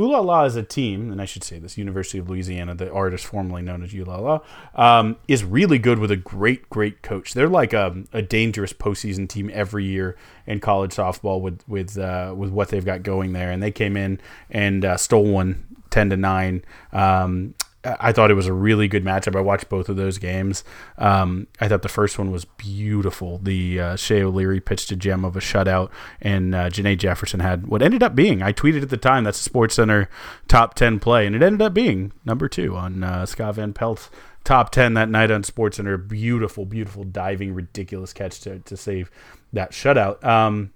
[0.00, 3.26] Ooh La is a team, and I should say this University of Louisiana, the artist
[3.26, 4.40] formerly known as Ooh La La,
[4.74, 7.34] um, is really good with a great, great coach.
[7.34, 12.32] They're like a, a dangerous postseason team every year in college softball with with uh,
[12.36, 13.50] with what they've got going there.
[13.50, 14.20] And they came in
[14.50, 16.64] and uh, stole one 10 to 9.
[16.92, 17.54] Um,
[17.84, 19.36] I thought it was a really good matchup.
[19.36, 20.64] I watched both of those games.
[20.96, 23.38] Um, I thought the first one was beautiful.
[23.38, 27.68] The uh, Shea O'Leary pitched a gem of a shutout, and uh, Janae Jefferson had
[27.68, 28.42] what ended up being.
[28.42, 30.10] I tweeted at the time that's a Sports Center
[30.48, 34.10] top ten play, and it ended up being number two on uh, Scott Van Pelt's
[34.42, 35.96] top ten that night on Sports Center.
[35.96, 39.08] Beautiful, beautiful diving, ridiculous catch to to save
[39.52, 40.24] that shutout.
[40.24, 40.72] Um,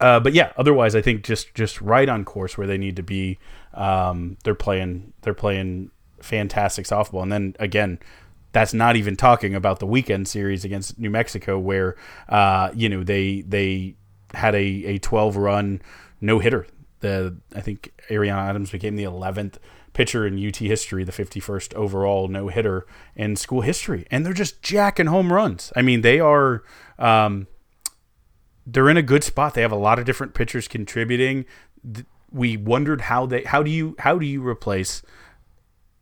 [0.00, 3.02] uh, but yeah, otherwise, I think just just right on course where they need to
[3.02, 3.38] be.
[3.72, 5.14] Um, they're playing.
[5.22, 5.90] They're playing
[6.20, 7.22] fantastic softball.
[7.22, 7.98] And then again,
[8.52, 11.96] that's not even talking about the weekend series against New Mexico, where
[12.28, 13.94] uh, you know they they
[14.34, 15.80] had a, a twelve run
[16.20, 16.66] no hitter.
[17.00, 19.58] The I think Ariana Adams became the eleventh
[19.92, 24.32] pitcher in UT history, the fifty first overall no hitter in school history, and they're
[24.32, 25.72] just jacking home runs.
[25.76, 26.62] I mean, they are.
[26.98, 27.46] Um,
[28.66, 29.54] they're in a good spot.
[29.54, 31.44] They have a lot of different pitchers contributing.
[32.30, 35.02] We wondered how they how do you how do you replace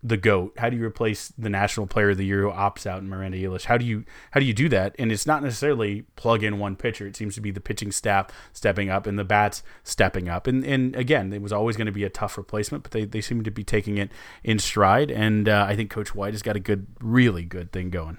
[0.03, 0.55] the goat?
[0.59, 3.37] How do you replace the national player of the year who opts out in Miranda
[3.39, 3.65] Elish?
[3.65, 4.95] How do you how do you do that?
[4.99, 7.07] And it's not necessarily plug in one pitcher.
[7.07, 10.47] It seems to be the pitching staff stepping up and the bats stepping up.
[10.47, 13.21] And and again, it was always going to be a tough replacement, but they, they
[13.21, 14.11] seem to be taking it
[14.45, 15.11] in stride.
[15.11, 18.19] And uh, I think Coach White has got a good, really good thing going.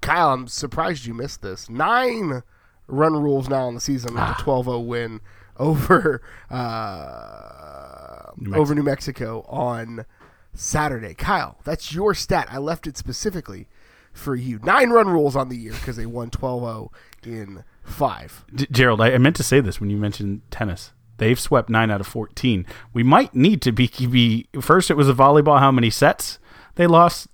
[0.00, 1.70] Kyle, I'm surprised you missed this.
[1.70, 2.42] Nine
[2.86, 4.36] run rules now in the season with Ah.
[4.38, 5.20] a 12-0 win
[5.58, 10.04] over uh, New over New Mexico on
[10.52, 11.14] Saturday.
[11.14, 12.48] Kyle, that's your stat.
[12.50, 13.68] I left it specifically
[14.12, 14.60] for you.
[14.62, 16.88] Nine run rules on the year because they won 12-0
[17.24, 18.44] in five.
[18.54, 20.92] D- Gerald, I, I meant to say this when you mentioned tennis.
[21.18, 22.66] They've swept nine out of fourteen.
[22.92, 24.90] We might need to be, be first.
[24.90, 25.60] It was a volleyball.
[25.60, 26.40] How many sets
[26.74, 27.28] they lost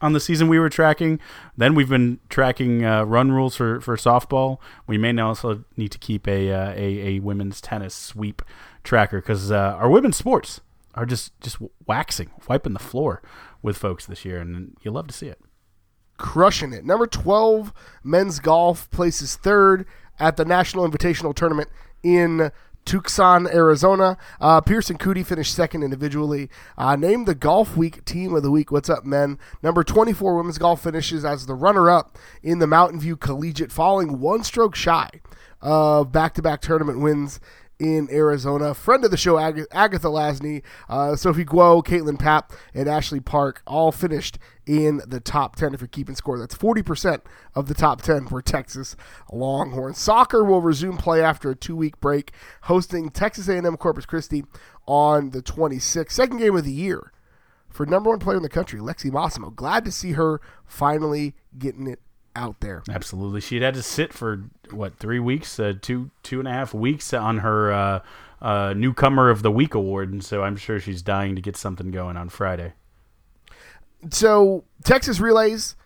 [0.00, 1.20] on the season we were tracking?
[1.56, 4.58] Then we've been tracking uh, run rules for, for softball.
[4.86, 8.42] We may now also need to keep a uh, a, a women's tennis sweep
[8.84, 10.60] tracker because uh, our women's sports
[10.94, 13.22] are just just waxing, wiping the floor
[13.62, 15.38] with folks this year, and you love to see it.
[16.16, 16.84] crushing it.
[16.84, 17.72] Number 12,
[18.04, 19.86] men's golf places third
[20.18, 21.68] at the National Invitational Tournament
[22.02, 22.50] in
[22.84, 24.16] Tucson, Arizona.
[24.40, 26.48] Uh, Pearson Cootie finished second individually.
[26.76, 28.70] Uh, named the Golf Week Team of the Week.
[28.70, 29.38] What's up, men?
[29.62, 34.20] Number 24, women's golf finishes as the runner up in the Mountain View Collegiate, falling
[34.20, 35.08] one stroke shy
[35.62, 37.38] of back to back tournament wins
[37.80, 38.74] in Arizona.
[38.74, 43.62] Friend of the show, Ag- Agathe Laisné, uh, Sophie Guo, Kaitlyn Papp, and Ashley Park
[43.66, 46.38] all finished in the top 10 if you're keeping score.
[46.38, 47.22] That's 40%
[47.54, 48.94] of the top 10 for Texas
[49.32, 49.98] Longhorns.
[49.98, 54.44] Soccer will resume play after a two-week break, hosting Texas A&M Corpus Christi
[54.86, 56.12] on the 26th.
[56.12, 57.12] Second game of the year
[57.70, 59.54] for number one player in the country, Lexi Missimo.
[59.54, 62.00] Glad to see her finally getting it
[62.36, 62.82] out there.
[62.88, 66.72] Absolutely, she'd had to sit for what three weeks, uh, two two and a half
[66.72, 68.00] weeks on her uh,
[68.40, 71.90] uh, newcomer of the week award, and so I'm sure she's dying to get something
[71.90, 72.72] going on Friday.
[74.10, 75.76] so Texas relays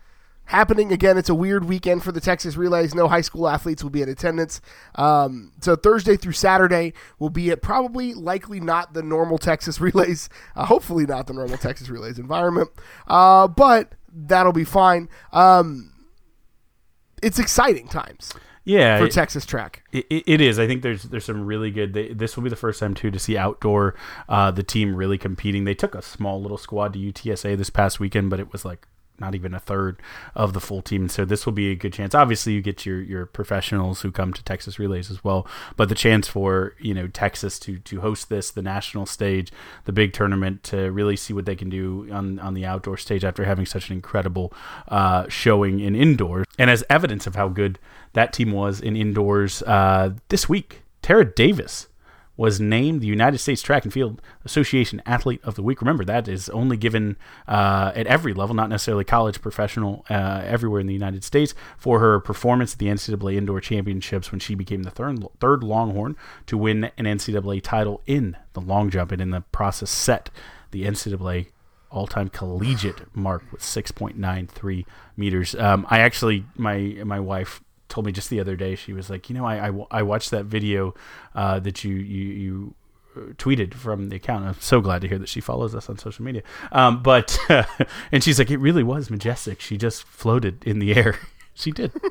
[0.45, 1.17] happening again.
[1.17, 2.93] It's a weird weekend for the Texas relays.
[2.93, 4.61] No high school athletes will be in attendance.
[4.95, 10.29] Um, so Thursday through Saturday will be at probably likely not the normal Texas relays.
[10.55, 12.69] Uh, hopefully not the normal Texas relays environment.
[13.07, 15.09] Uh, but that'll be fine.
[15.33, 15.91] Um,
[17.25, 18.31] it's exciting times
[18.63, 19.83] Yeah, for it- Texas track.
[19.91, 20.57] It, it is.
[20.59, 21.93] I think there's there's some really good.
[21.93, 23.95] They, this will be the first time too to see outdoor
[24.29, 25.63] uh, the team really competing.
[25.65, 28.87] They took a small little squad to UTSA this past weekend, but it was like
[29.19, 30.01] not even a third
[30.35, 31.03] of the full team.
[31.03, 32.13] And so this will be a good chance.
[32.15, 35.95] Obviously, you get your your professionals who come to Texas relays as well, but the
[35.95, 39.51] chance for you know Texas to to host this, the national stage,
[39.85, 43.23] the big tournament, to really see what they can do on on the outdoor stage
[43.23, 44.53] after having such an incredible
[44.87, 47.79] uh, showing in indoors, and as evidence of how good
[48.13, 51.87] that team was in indoors uh, this week, Tara Davis
[52.37, 55.81] was named the United States Track and Field Association Athlete of the Week.
[55.81, 57.17] Remember, that is only given
[57.47, 61.99] uh, at every level, not necessarily college, professional, uh, everywhere in the United States, for
[61.99, 66.15] her performance at the NCAA Indoor Championships when she became the third, third Longhorn
[66.47, 70.29] to win an NCAA title in the long jump and in the process set
[70.71, 71.47] the NCAA
[71.91, 75.55] all-time collegiate mark with 6.93 meters.
[75.55, 78.75] Um, I actually, my my wife told me just the other day.
[78.75, 80.93] She was like, you know, I I, I watched that video
[81.33, 82.73] uh, that you you you
[83.15, 84.45] uh, tweeted from the account.
[84.45, 86.43] I'm so glad to hear that she follows us on social media.
[86.71, 87.37] Um, but
[88.11, 89.61] and she's like, it really was majestic.
[89.61, 91.19] She just floated in the air.
[91.53, 91.91] she did.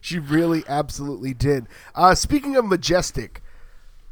[0.00, 1.66] She really absolutely did.
[1.94, 3.42] Uh, speaking of majestic,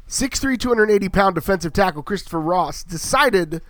[0.07, 3.61] 6'3", 280 pound defensive tackle Christopher Ross decided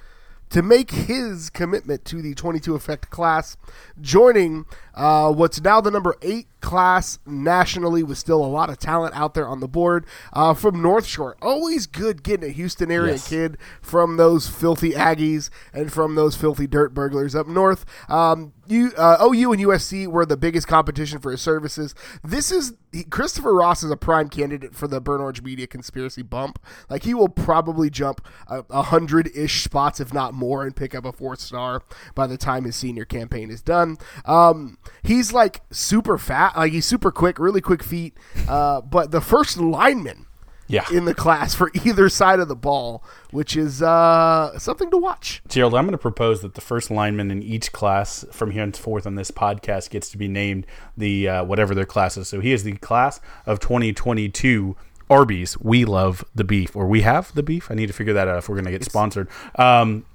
[0.49, 3.57] to make his commitment to the 22 effect class,
[3.99, 9.15] joining uh, what's now the number eight class nationally, with still a lot of talent
[9.15, 11.35] out there on the board uh, from North Shore.
[11.41, 13.27] Always good getting a Houston area Yes.
[13.29, 17.85] kid from those filthy Aggies and from those filthy dirt burglars up north.
[18.09, 21.95] Um, uh, OU and USC were the biggest competition for his services.
[22.23, 26.21] This is he, Christopher Ross is a prime candidate for the Burnt Orange Media conspiracy
[26.21, 26.59] bump.
[26.89, 31.05] Like he will probably jump a, hundred ish spots, if not more, and pick up
[31.05, 31.83] a fourth star
[32.15, 33.97] by the time his senior campaign is done.
[34.25, 38.17] Um, he's like super fat, like he's super quick, really quick feet.
[38.47, 40.25] Uh, but the first lineman
[40.67, 40.85] Yeah.
[40.91, 45.41] in the class for either side of the ball, which is uh, something to watch.
[45.47, 49.07] Gerald, I'm going to propose that the first lineman in each class from here henceforth
[49.07, 52.27] on this podcast gets to be named the uh, whatever their class is.
[52.27, 54.75] So he is the class of 2022
[55.09, 55.57] Arby's.
[55.59, 57.71] We love the beef, or we have the beef.
[57.71, 59.29] I need to figure that out if we're going to get sponsored.
[59.55, 60.05] Um,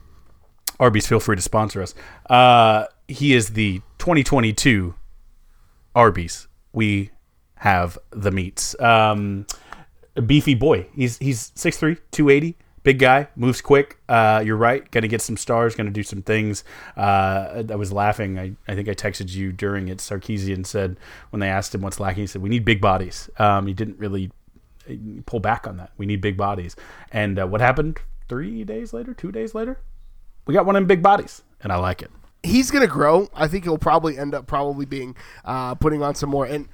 [0.79, 1.95] Arby's, feel free to sponsor us.
[2.29, 4.95] Uh, he is the 2022
[5.95, 6.49] Arby's.
[6.73, 7.11] We
[7.57, 8.79] have the meats.
[8.81, 9.47] Um,
[10.17, 10.87] a beefy boy.
[10.95, 13.99] He's he's 6'3", 280, big guy, moves quick.
[14.09, 14.89] Uh, you're right.
[14.91, 15.75] Going to get some stars.
[15.75, 16.65] Going to do some things.
[16.97, 18.39] Uh, I was laughing.
[18.39, 19.99] I, I think I texted you during it.
[19.99, 20.97] Sarkisian said
[21.31, 23.31] when they asked him what's lacking, he said we need big bodies.
[23.39, 24.31] Um, he didn't really
[24.89, 24.95] uh,
[25.27, 25.93] pull back on that.
[25.97, 26.77] We need big bodies.
[27.11, 27.99] And uh, what happened
[28.29, 29.79] three days later, two days later?
[30.47, 32.11] We got one in big bodies, and I like it.
[32.43, 33.29] he's going to grow.
[33.35, 36.45] I think he'll probably end up probably being uh, putting on some more.
[36.47, 36.69] And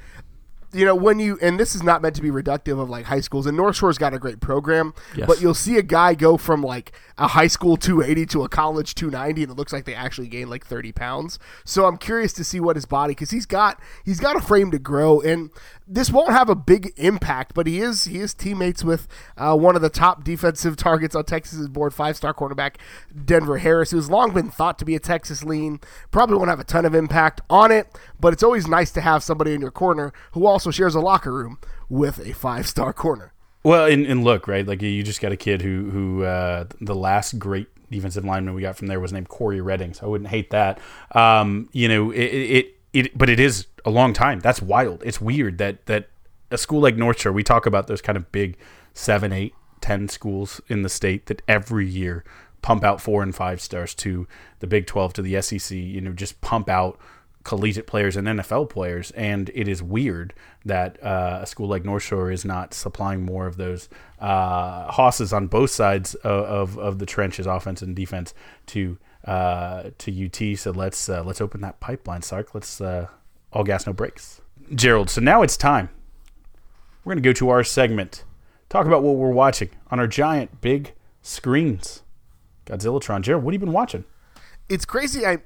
[0.73, 3.21] you know when you and this is not meant to be reductive of like high
[3.21, 5.27] schools and north shore's got a great program Yes.
[5.27, 8.95] but you'll see a guy go from like a high school 280 to a college
[8.95, 12.45] 290 and it looks like they actually gained like 30 pounds so i'm curious to
[12.45, 15.51] see what his body because he's got he's got a frame to grow and
[15.91, 19.09] this won't have a big impact but he is he is teammates with
[19.39, 22.75] uh, one of the top defensive targets on texas's board five star cornerback
[23.25, 26.65] denver harris who's long been thought to be a texas lean probably won't have a
[26.65, 27.87] ton of impact on it
[28.21, 31.33] but it's always nice to have somebody in your corner who also shares a locker
[31.33, 31.59] room
[31.89, 33.33] with a five star corner.
[33.65, 36.95] Well, and, and look, right, like you just got a kid who who uh, the
[36.95, 40.31] last great defensive lineman we got from there was named Cory Redding, so I wouldn't
[40.31, 40.79] hate that.
[41.13, 44.41] Um, you know, it, it it but it is a long time.
[44.41, 45.03] That's wild.
[45.05, 46.09] It's weird that that
[46.51, 48.57] a school like North Shore, we talk about those kind of big
[48.95, 52.25] seven, eight, ten schools in the state that every year
[52.63, 54.27] pump out four and five stars to
[54.61, 55.77] the Big Twelve to the SEC.
[55.77, 56.99] You know, just pump out
[57.45, 60.35] collegiate players and NFL players, and it is weird
[60.65, 63.89] that uh, a school like North Shore is not supplying more of those
[64.21, 68.35] uh, hosses on both sides of, of, of the trenches, offense and defense,
[68.67, 70.59] to uh, to UT.
[70.59, 72.55] So let's uh, let's open that pipeline, Sark.
[72.55, 73.09] Let's uh,
[73.53, 74.41] all gas, no brakes,
[74.75, 75.11] Gerald.
[75.11, 75.91] So now it's time.
[77.05, 78.25] We're gonna go to our segment,
[78.69, 82.03] talk about what we're watching on our giant big screens.
[82.67, 84.05] Godzillatron, Gerald, what have you been watching?
[84.69, 85.39] It's crazy I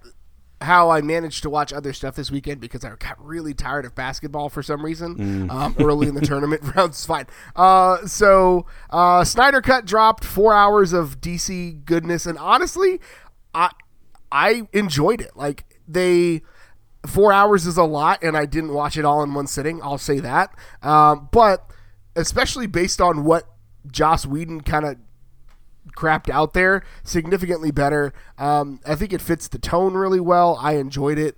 [0.62, 3.94] how I managed to watch other stuff this weekend because I got really tired of
[3.94, 7.04] basketball for some reason um, early in the tournament rounds.
[7.04, 7.26] Fine.
[7.54, 13.00] Uh, so uh, Snyder Cut dropped four hours of DC goodness, and honestly,
[13.54, 13.70] I
[14.30, 15.36] I enjoyed it.
[15.36, 16.42] Like they
[17.06, 19.82] four hours is a lot, and I didn't watch it all in one sitting.
[19.82, 20.54] I'll say that.
[20.82, 21.70] Um, but
[22.16, 23.44] especially based on what
[23.90, 24.96] Joss Whedon kind of
[25.96, 28.12] crapped out there, significantly better.
[28.38, 30.58] Um, I think it fits the tone really well.
[30.60, 31.36] I enjoyed it.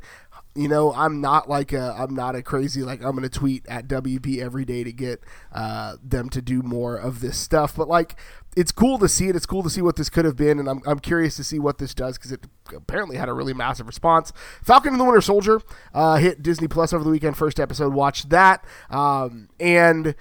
[0.56, 3.88] You know, I'm not like a, I'm not a crazy like I'm gonna tweet at
[3.88, 5.20] WB every day to get
[5.52, 7.74] uh, them to do more of this stuff.
[7.74, 8.14] But like,
[8.56, 9.34] it's cool to see it.
[9.34, 11.58] It's cool to see what this could have been, and I'm, I'm curious to see
[11.58, 14.32] what this does because it apparently had a really massive response.
[14.62, 15.60] Falcon and the Winter Soldier
[15.92, 17.36] uh, hit Disney Plus over the weekend.
[17.36, 20.14] First episode, watched that, um, and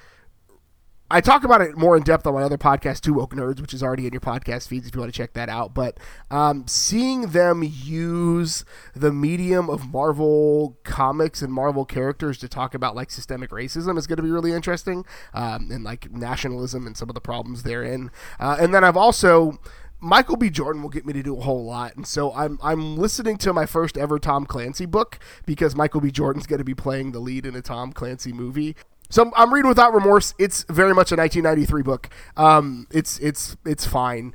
[1.12, 3.74] I talk about it more in depth on my other podcast, Two Woke Nerds, which
[3.74, 5.74] is already in your podcast feeds if you want to check that out.
[5.74, 6.00] But
[6.32, 12.96] um, seeing them use the medium of Marvel comics and Marvel characters to talk about
[12.96, 17.10] like systemic racism is going to be really interesting, um, and like nationalism and some
[17.10, 18.10] of the problems therein.
[18.40, 19.60] Uh, and then I've also
[20.04, 20.50] Michael B.
[20.50, 23.54] Jordan will get me to do a whole lot, and so I'm I'm listening to
[23.54, 26.12] my first ever Tom Clancy book because Michael B.
[26.12, 28.76] Jordan's going to be playing the lead in a Tom Clancy movie.
[29.10, 30.34] So I'm, reading without remorse.
[30.40, 32.10] It's very much a 1993 book.
[32.36, 34.34] Um, it's it's it's fine.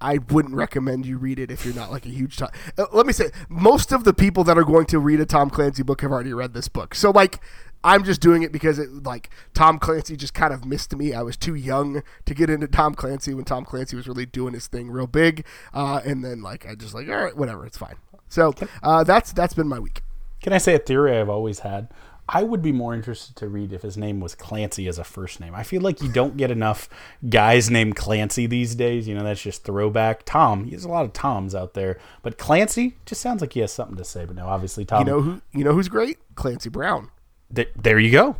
[0.00, 2.50] I wouldn't recommend you read it if you're not like a huge Tom.
[2.76, 5.48] Uh, let me say, most of the people that are going to read a Tom
[5.50, 6.94] Clancy book have already read this book.
[6.94, 7.40] So like,
[7.82, 11.12] I'm just doing it because it like Tom Clancy just kind of missed me.
[11.12, 14.54] I was too young to get into Tom Clancy when Tom Clancy was really doing
[14.54, 15.46] his thing real big.
[15.72, 17.96] Uh, and then like I just like all right, whatever, it's fine.
[18.28, 20.02] So uh, that's that's been my week.
[20.42, 21.88] Can I say a theory I've always had?
[22.28, 25.40] I would be more interested to read if his name was Clancy as a first
[25.40, 25.54] name.
[25.54, 26.88] I feel like you don't get enough
[27.28, 29.06] guys named Clancy these days.
[29.06, 30.24] You know, that's just throwback.
[30.24, 33.72] Tom, there's a lot of Toms out there, but Clancy just sounds like he has
[33.72, 34.24] something to say.
[34.24, 35.00] But no, obviously Tom.
[35.00, 36.16] You know who you know who's great?
[36.34, 37.10] Clancy Brown.
[37.54, 38.36] Th- there you go.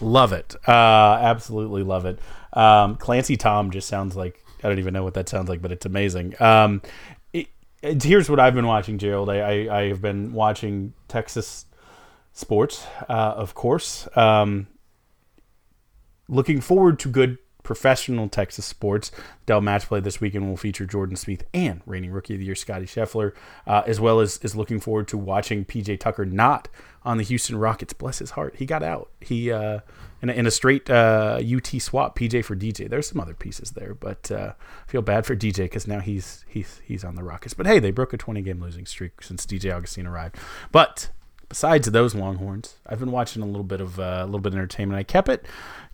[0.00, 0.56] Love it.
[0.66, 0.72] Uh,
[1.20, 2.18] absolutely love it.
[2.54, 5.70] Um, Clancy Tom just sounds like I don't even know what that sounds like, but
[5.70, 6.34] it's amazing.
[6.42, 6.82] Um,
[7.32, 7.46] it,
[7.82, 9.30] it- here's what I've been watching, Gerald.
[9.30, 9.36] I,
[9.66, 11.66] I, I have been watching Texas
[12.38, 14.08] sports, uh, of course.
[14.16, 14.68] Um,
[16.28, 19.10] looking forward to good professional Texas sports.
[19.44, 22.54] Dell Match Play this weekend will feature Jordan Spieth and reigning Rookie of the Year
[22.54, 23.32] Scotty Scheffler,
[23.66, 26.68] uh, as well as is looking forward to watching PJ Tucker not
[27.02, 27.92] on the Houston Rockets.
[27.92, 29.10] Bless his heart, he got out.
[29.20, 29.80] He uh,
[30.22, 32.88] in, a, in a straight uh, UT swap, PJ for DJ.
[32.88, 34.52] There's some other pieces there, but uh,
[34.86, 37.52] feel bad for DJ because now he's he's he's on the Rockets.
[37.52, 40.36] But hey, they broke a 20 game losing streak since DJ Augustin arrived.
[40.72, 41.10] But
[41.48, 44.58] besides those Longhorns, I've been watching a little bit of uh, a little bit of
[44.58, 44.98] entertainment.
[44.98, 45.46] I kept it,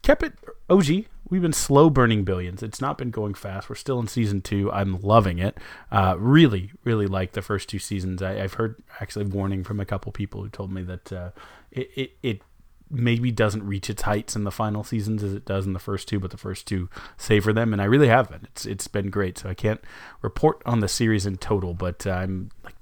[0.02, 0.34] kept it
[0.68, 1.06] OG.
[1.30, 2.62] We've been slow burning billions.
[2.62, 3.68] It's not been going fast.
[3.68, 4.70] We're still in season two.
[4.70, 5.56] I'm loving it.
[5.90, 8.22] Uh, really, really like the first two seasons.
[8.22, 11.30] I, I've heard actually warning from a couple people who told me that uh,
[11.70, 12.42] it, it it
[12.90, 16.06] maybe doesn't reach its heights in the final seasons as it does in the first
[16.08, 18.42] two, but the first two savor them, and I really have been.
[18.44, 19.38] It's it's been great.
[19.38, 19.80] So I can't
[20.22, 22.73] report on the series in total, but uh, I'm like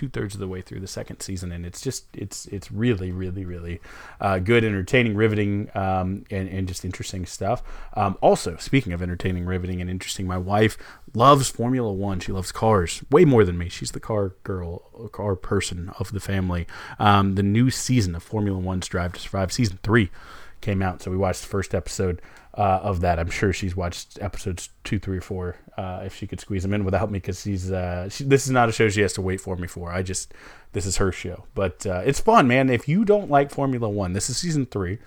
[0.00, 3.12] two thirds of the way through the second season, and it's just it's it's really
[3.12, 3.80] really really
[4.18, 7.62] uh, good, entertaining, riveting, um, and and just interesting stuff.
[7.94, 10.78] Um, also, speaking of entertaining, riveting, and interesting, my wife
[11.12, 12.18] loves Formula One.
[12.18, 13.68] She loves cars way more than me.
[13.68, 14.78] She's the car girl,
[15.12, 16.66] car person of the family.
[16.98, 20.10] Um, the new season of Formula One's Drive to Survive, season three
[20.62, 21.02] came out.
[21.02, 22.22] So we watched the first episode
[22.60, 23.18] uh, of that.
[23.18, 26.74] I'm sure she's watched episodes two, three, or four uh, if she could squeeze them
[26.74, 29.22] in without me because she's uh, she, this is not a show she has to
[29.22, 29.90] wait for me for.
[29.90, 30.34] I just
[30.72, 32.68] this is her show, but uh, it's fun, man.
[32.68, 34.98] If you don't like Formula One, this is season three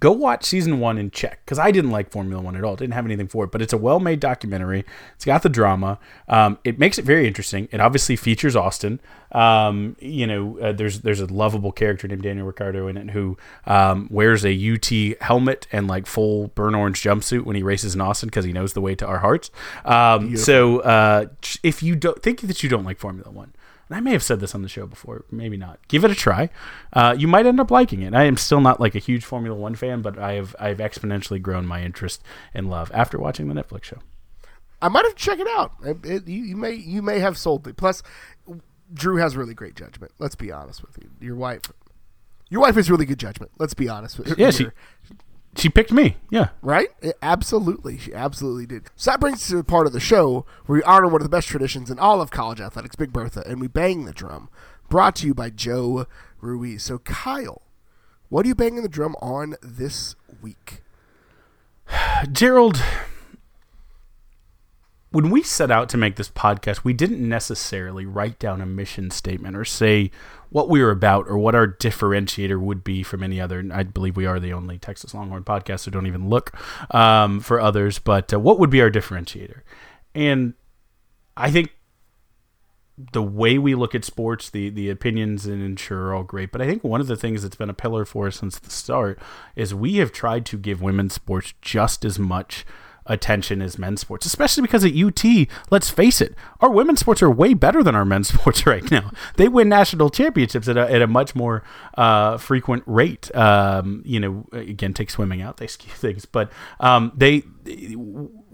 [0.00, 2.76] go watch season one and check because I didn't like Formula One at all.
[2.76, 4.84] Didn't have anything for it, but it's a well made documentary.
[5.14, 5.98] It's got the drama.
[6.28, 7.68] Um, it makes it very interesting.
[7.72, 9.00] It obviously features Austin.
[9.32, 13.36] Um, you know, uh, there's there's a lovable character named Daniel Ricciardo in it who
[13.66, 18.00] um, wears a UT helmet and like full burn orange jumpsuit when he races in
[18.00, 19.50] Austin because he knows the way to our hearts.
[19.84, 21.26] Um, so uh,
[21.62, 23.52] if you don't think that you don't like Formula One
[23.88, 25.78] and I may have said this on the show before, maybe not.
[25.88, 26.50] Give it a try.
[26.92, 28.14] Uh, you might end up liking it.
[28.14, 31.40] I am still not like a huge Formula One fan, but I have I've exponentially
[31.40, 32.22] grown my interest
[32.52, 33.98] and love after watching the Netflix show.
[34.82, 35.72] I might have to check it out.
[35.84, 37.76] It, it, you, you, may you may have sold it.
[37.76, 38.02] Plus,
[38.92, 40.12] Drew has really great judgment.
[40.18, 41.10] Let's be honest with you.
[41.20, 41.62] Your wife,
[42.48, 43.52] your wife has really good judgment.
[43.58, 44.34] Let's be honest with you.
[44.38, 44.66] Yeah, she
[45.56, 46.16] she picked me.
[46.30, 46.48] Yeah.
[46.62, 46.88] Right?
[47.22, 47.98] Absolutely.
[47.98, 48.84] She absolutely did.
[48.96, 51.24] So that brings us to the part of the show where we honor one of
[51.24, 54.48] the best traditions in all of college athletics, Big Bertha, and we bang the drum.
[54.88, 56.06] Brought to you by Joe
[56.40, 56.84] Ruiz.
[56.84, 57.62] So, Kyle,
[58.28, 60.82] what are you banging the drum on this week?
[62.32, 62.82] Gerald,
[65.10, 69.10] when we set out to make this podcast, we didn't necessarily write down a mission
[69.10, 70.10] statement or say
[70.50, 73.64] what we are about or what our differentiator would be from any other.
[73.72, 76.52] I believe we are the only Texas Longhorn podcast, so don't even look
[76.94, 77.98] um, for others.
[77.98, 79.62] But uh, what would be our differentiator?
[80.14, 80.54] And
[81.36, 81.72] I think
[83.12, 86.50] the way we look at sports, the the opinions and ensure are all great.
[86.50, 88.70] But I think one of the things that's been a pillar for us since the
[88.70, 89.18] start
[89.54, 92.64] is we have tried to give women's sports just as much
[93.06, 97.30] attention as men's sports, especially because at UT, let's face it, our women's sports are
[97.30, 99.10] way better than our men's sports right now.
[99.36, 101.62] They win national championships at a, at a much more
[101.96, 103.34] uh, frequent rate.
[103.34, 106.50] Um, you know, again, take swimming out, they skew things, but
[106.80, 107.44] um, they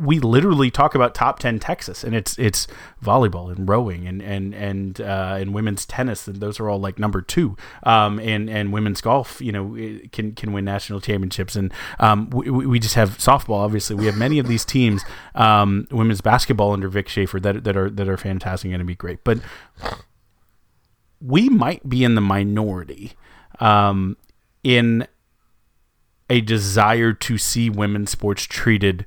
[0.02, 2.66] we literally talk about top 10 Texas and it's it's
[3.02, 6.98] volleyball and rowing and and and uh, and women's tennis and those are all like
[6.98, 9.76] number 2 um, and and women's golf you know
[10.10, 11.54] can can win national championships.
[11.54, 13.96] And um, we, we just have softball obviously.
[13.96, 17.88] We have many of these teams um, women's basketball under Vic Schaefer that that are
[17.88, 19.22] that are fantastic and going to be great.
[19.22, 19.38] But
[21.20, 23.12] we might be in the minority
[23.60, 24.16] um,
[24.64, 25.06] in
[26.28, 29.06] a desire to see women's sports treated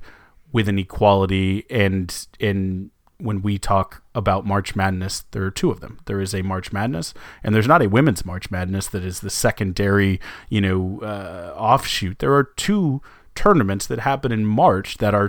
[0.56, 5.80] with an equality and in when we talk about March Madness, there are two of
[5.80, 6.00] them.
[6.06, 7.12] There is a March Madness,
[7.44, 12.20] and there's not a women's March Madness that is the secondary, you know, uh, offshoot.
[12.20, 13.02] There are two
[13.34, 15.28] tournaments that happen in March that are,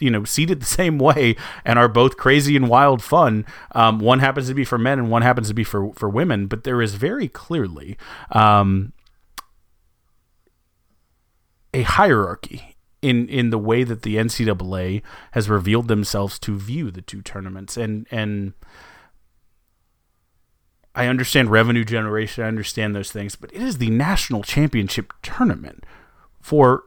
[0.00, 3.46] you know, seated the same way and are both crazy and wild fun.
[3.70, 6.48] Um, one happens to be for men, and one happens to be for for women.
[6.48, 7.96] But there is very clearly
[8.32, 8.92] um,
[11.72, 17.02] a hierarchy in in the way that the NCAA has revealed themselves to view the
[17.02, 18.54] two tournaments and and
[20.96, 25.84] I understand revenue generation, I understand those things, but it is the national championship tournament
[26.40, 26.84] for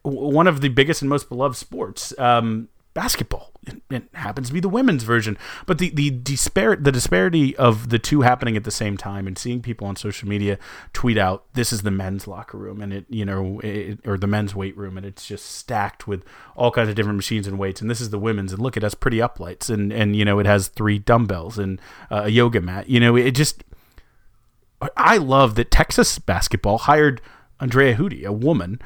[0.00, 2.18] one of the biggest and most beloved sports.
[2.18, 3.51] Um, basketball.
[3.90, 7.98] It, happens to be the women's version, but the the disparate the disparity of the
[7.98, 10.58] two happening at the same time, and seeing people on social media
[10.92, 14.26] tweet out, "This is the men's locker room," and it you know, it, or the
[14.26, 16.24] men's weight room, and it's just stacked with
[16.56, 18.82] all kinds of different machines and weights, and this is the women's, and look, it
[18.82, 22.60] has pretty uplights, and and you know, it has three dumbbells and uh, a yoga
[22.60, 22.88] mat.
[22.88, 23.62] You know, it just.
[24.96, 27.20] I love that Texas basketball hired
[27.60, 28.80] Andrea Hudy, a woman,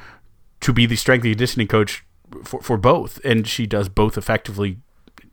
[0.61, 2.05] to be the strength and conditioning coach
[2.43, 4.77] for for both, and she does both effectively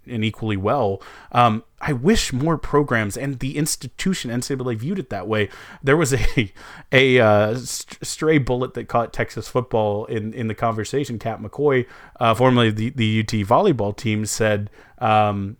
[0.07, 1.03] and equally well.
[1.32, 5.49] Um, I wish more programs and the institution NCAA viewed it that way.
[5.82, 6.53] There was a
[6.92, 11.18] a uh, stray bullet that caught Texas football in in the conversation.
[11.18, 11.86] Cat McCoy,
[12.20, 14.70] uh, formerly the the UT volleyball team, said.
[14.99, 15.57] Um,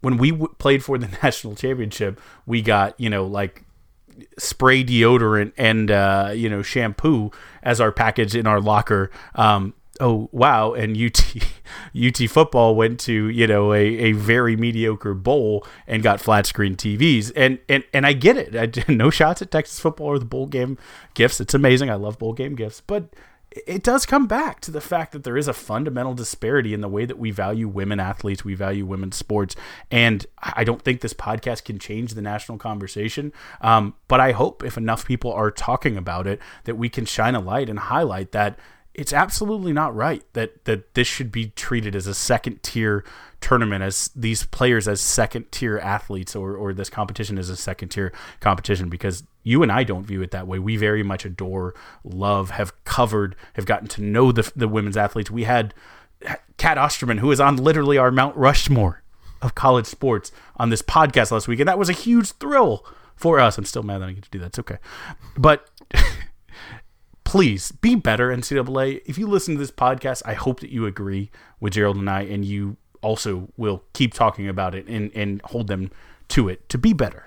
[0.00, 3.64] when we w- played for the national championship, we got you know like
[4.38, 7.30] spray deodorant and uh, you know shampoo
[7.62, 9.10] as our package in our locker.
[9.34, 11.36] Um, oh wow and UT
[11.94, 16.74] UT football went to you know a, a very mediocre bowl and got flat screen
[16.76, 18.56] TVs and and and I get it.
[18.56, 20.78] I, no shots at Texas football or the bowl game
[21.14, 21.40] gifts.
[21.40, 21.90] It's amazing.
[21.90, 22.80] I love bowl game gifts.
[22.80, 23.14] But
[23.66, 26.88] it does come back to the fact that there is a fundamental disparity in the
[26.88, 29.54] way that we value women athletes, we value women's sports,
[29.90, 33.32] and I don't think this podcast can change the national conversation.
[33.60, 37.34] Um, but I hope if enough people are talking about it, that we can shine
[37.34, 38.58] a light and highlight that
[38.94, 43.04] it's absolutely not right that that this should be treated as a second tier
[43.40, 47.88] tournament as these players as second tier athletes or or this competition is a second
[47.90, 50.58] tier competition because you and I don't view it that way.
[50.58, 55.30] We very much adore, love, have covered, have gotten to know the the women's athletes.
[55.30, 55.74] We had
[56.56, 59.02] Cat Osterman who is on literally our Mount Rushmore
[59.42, 62.86] of college sports on this podcast last week and that was a huge thrill
[63.16, 63.58] for us.
[63.58, 64.46] I'm still mad that I get to do that.
[64.46, 64.78] It's okay.
[65.36, 65.68] But
[67.34, 69.02] please be better, NCAA.
[69.06, 72.20] If you listen to this podcast, I hope that you agree with Gerald and I,
[72.20, 75.90] and you also will keep talking about it and, and hold them
[76.28, 77.26] to it to be better.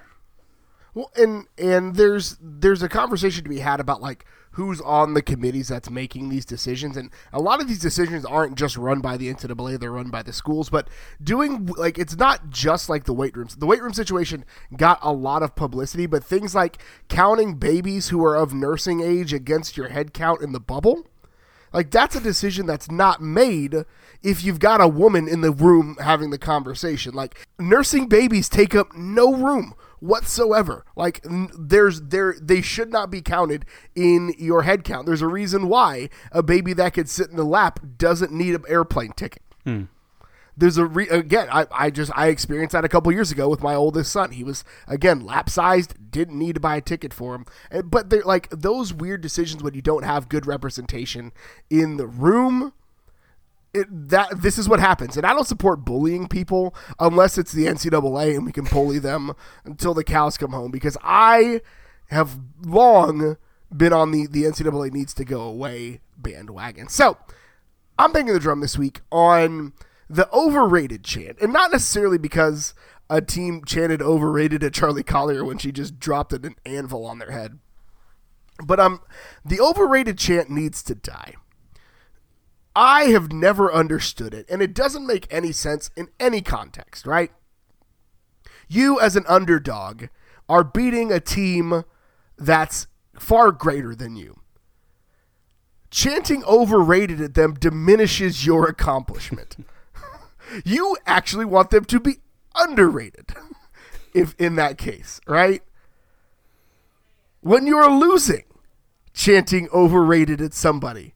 [0.98, 5.22] Well, and and there's there's a conversation to be had about like who's on the
[5.22, 9.16] committees that's making these decisions, and a lot of these decisions aren't just run by
[9.16, 10.72] the NCAA; they're run by the schools.
[10.72, 10.88] But
[11.24, 13.58] doing like it's not just like the weight rooms.
[13.58, 14.44] The weight room situation
[14.76, 16.80] got a lot of publicity, but things like
[17.10, 21.06] counting babies who are of nursing age against your head count in the bubble.
[21.72, 23.76] Like that's a decision that's not made
[24.24, 27.14] if you've got a woman in the room having the conversation.
[27.14, 30.86] Like nursing babies take up no room whatsoever.
[30.96, 31.26] Like
[31.58, 35.06] there's there they should not be counted in your head count.
[35.06, 38.64] There's a reason why a baby that could sit in the lap doesn't need an
[38.68, 39.44] airplane ticket.
[39.64, 39.84] Hmm.
[40.60, 41.48] There's a re- again.
[41.52, 44.32] I, I just I experienced that a couple years ago with my oldest son.
[44.32, 47.46] He was again lap sized, didn't need to buy a ticket for him.
[47.86, 51.32] But they're like those weird decisions when you don't have good representation
[51.70, 52.74] in the room
[53.78, 57.66] it, that this is what happens, and I don't support bullying people unless it's the
[57.66, 59.34] NCAA and we can bully them
[59.66, 60.72] until the cows come home.
[60.72, 61.62] Because I
[62.08, 63.38] have long
[63.76, 66.90] been on the the NCAA needs to go away bandwagon.
[66.90, 67.18] So
[68.00, 69.74] I'm banging the drum this week on
[70.10, 72.74] the overrated chant, and not necessarily because
[73.10, 77.32] a team chanted overrated at Charli Collier when she just dropped an anvil on their
[77.32, 77.60] head.
[78.66, 79.02] But um,
[79.46, 81.36] the overrated chant needs to die.
[82.80, 87.32] I have never understood it, and it doesn't make any sense in any context, right?
[88.68, 90.06] You, as an underdog,
[90.48, 91.84] are beating a team
[92.38, 92.86] that's
[93.18, 94.42] far greater than you.
[95.90, 99.58] Chanting overrated at them diminishes your accomplishment.
[100.64, 102.18] you actually want them to be
[102.54, 103.34] underrated,
[104.14, 105.64] if in that case, right?
[107.42, 108.44] When you're losing,
[109.16, 111.16] chanting overrated at somebody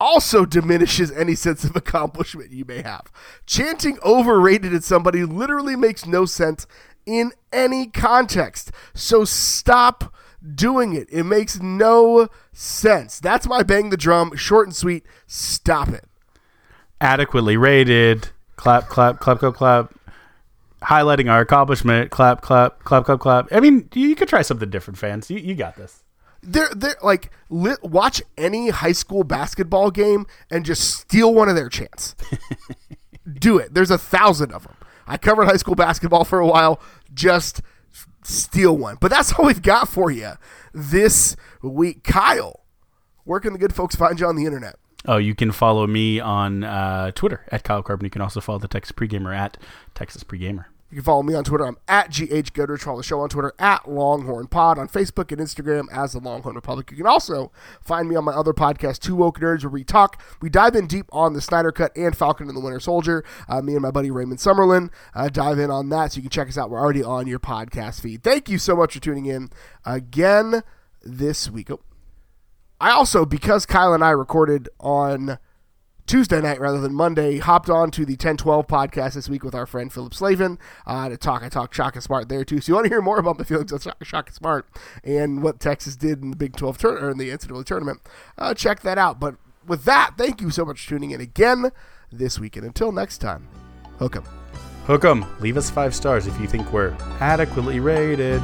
[0.00, 3.10] also diminishes any sense of accomplishment you may have.
[3.46, 6.66] Chanting overrated at somebody literally makes no sense
[7.06, 8.70] in any context.
[8.94, 10.12] So stop
[10.54, 11.08] doing it.
[11.10, 13.18] It makes no sense.
[13.20, 15.04] That's my bang the drum, short and sweet.
[15.26, 16.04] Stop it.
[17.00, 18.28] Adequately rated.
[18.56, 19.94] Clap, clap, clap, clap, clap.
[20.82, 22.10] Highlighting our accomplishment.
[22.10, 23.48] Clap, clap, clap, clap, clap.
[23.52, 25.30] I mean, you could try something different, fans.
[25.30, 26.03] You, you got this
[26.46, 31.56] they're they're like li- watch any high school basketball game and just steal one of
[31.56, 32.14] their chants.
[33.38, 33.74] Do it.
[33.74, 34.76] There's a thousand of them.
[35.06, 36.80] I covered high school basketball for a while.
[37.12, 37.62] Just
[38.22, 38.96] steal one.
[39.00, 40.32] But that's all we've got for you
[40.72, 42.04] this week.
[42.04, 42.60] Kyle,
[43.24, 44.76] where can the good folks find you on the internet?
[45.06, 48.04] Oh, you can follow me on uh, Twitter at Kyle Carbon.
[48.06, 49.58] You can also follow the Texas Pregamer at
[49.94, 50.64] Texas Pregamer.
[50.90, 51.66] You can follow me on Twitter.
[51.66, 52.82] I'm at GH Goodrich.
[52.82, 54.78] Follow the show on Twitter at Longhorn Pod.
[54.78, 56.90] On Facebook and Instagram as the Longhorn Republic.
[56.90, 60.22] You can also find me on my other podcast, Two Woke Nerds, where we talk,
[60.40, 63.24] we dive in deep on the Snyder Cut and Falcon and the Winter Soldier.
[63.48, 66.12] Uh, me and my buddy Raymond Summerlin uh, dive in on that.
[66.12, 66.70] So you can check us out.
[66.70, 68.22] We're already on your podcast feed.
[68.22, 69.50] Thank you so much for tuning in
[69.84, 70.62] again
[71.02, 71.70] this week.
[71.70, 71.80] Oh,
[72.80, 75.38] I also, because Kyle and I recorded on
[76.06, 79.64] Tuesday night rather than Monday, hopped on to the 1012 podcast this week with our
[79.64, 81.42] friend Philip Slavin uh, to talk.
[81.42, 82.60] I talked Shaka Smart there too.
[82.60, 84.68] So you want to hear more about the feelings on Shaka Smart
[85.02, 88.00] and what Texas did in the Big 12 tur- or in the NCAA tournament,
[88.36, 89.18] uh, check that out.
[89.18, 89.36] But
[89.66, 91.70] with that, thank you so much for tuning in again
[92.12, 92.56] this week.
[92.56, 93.48] And until next time,
[93.98, 94.24] hook 'em.
[94.86, 95.24] Hook 'em.
[95.40, 98.42] Leave us five stars if you think we're adequately rated.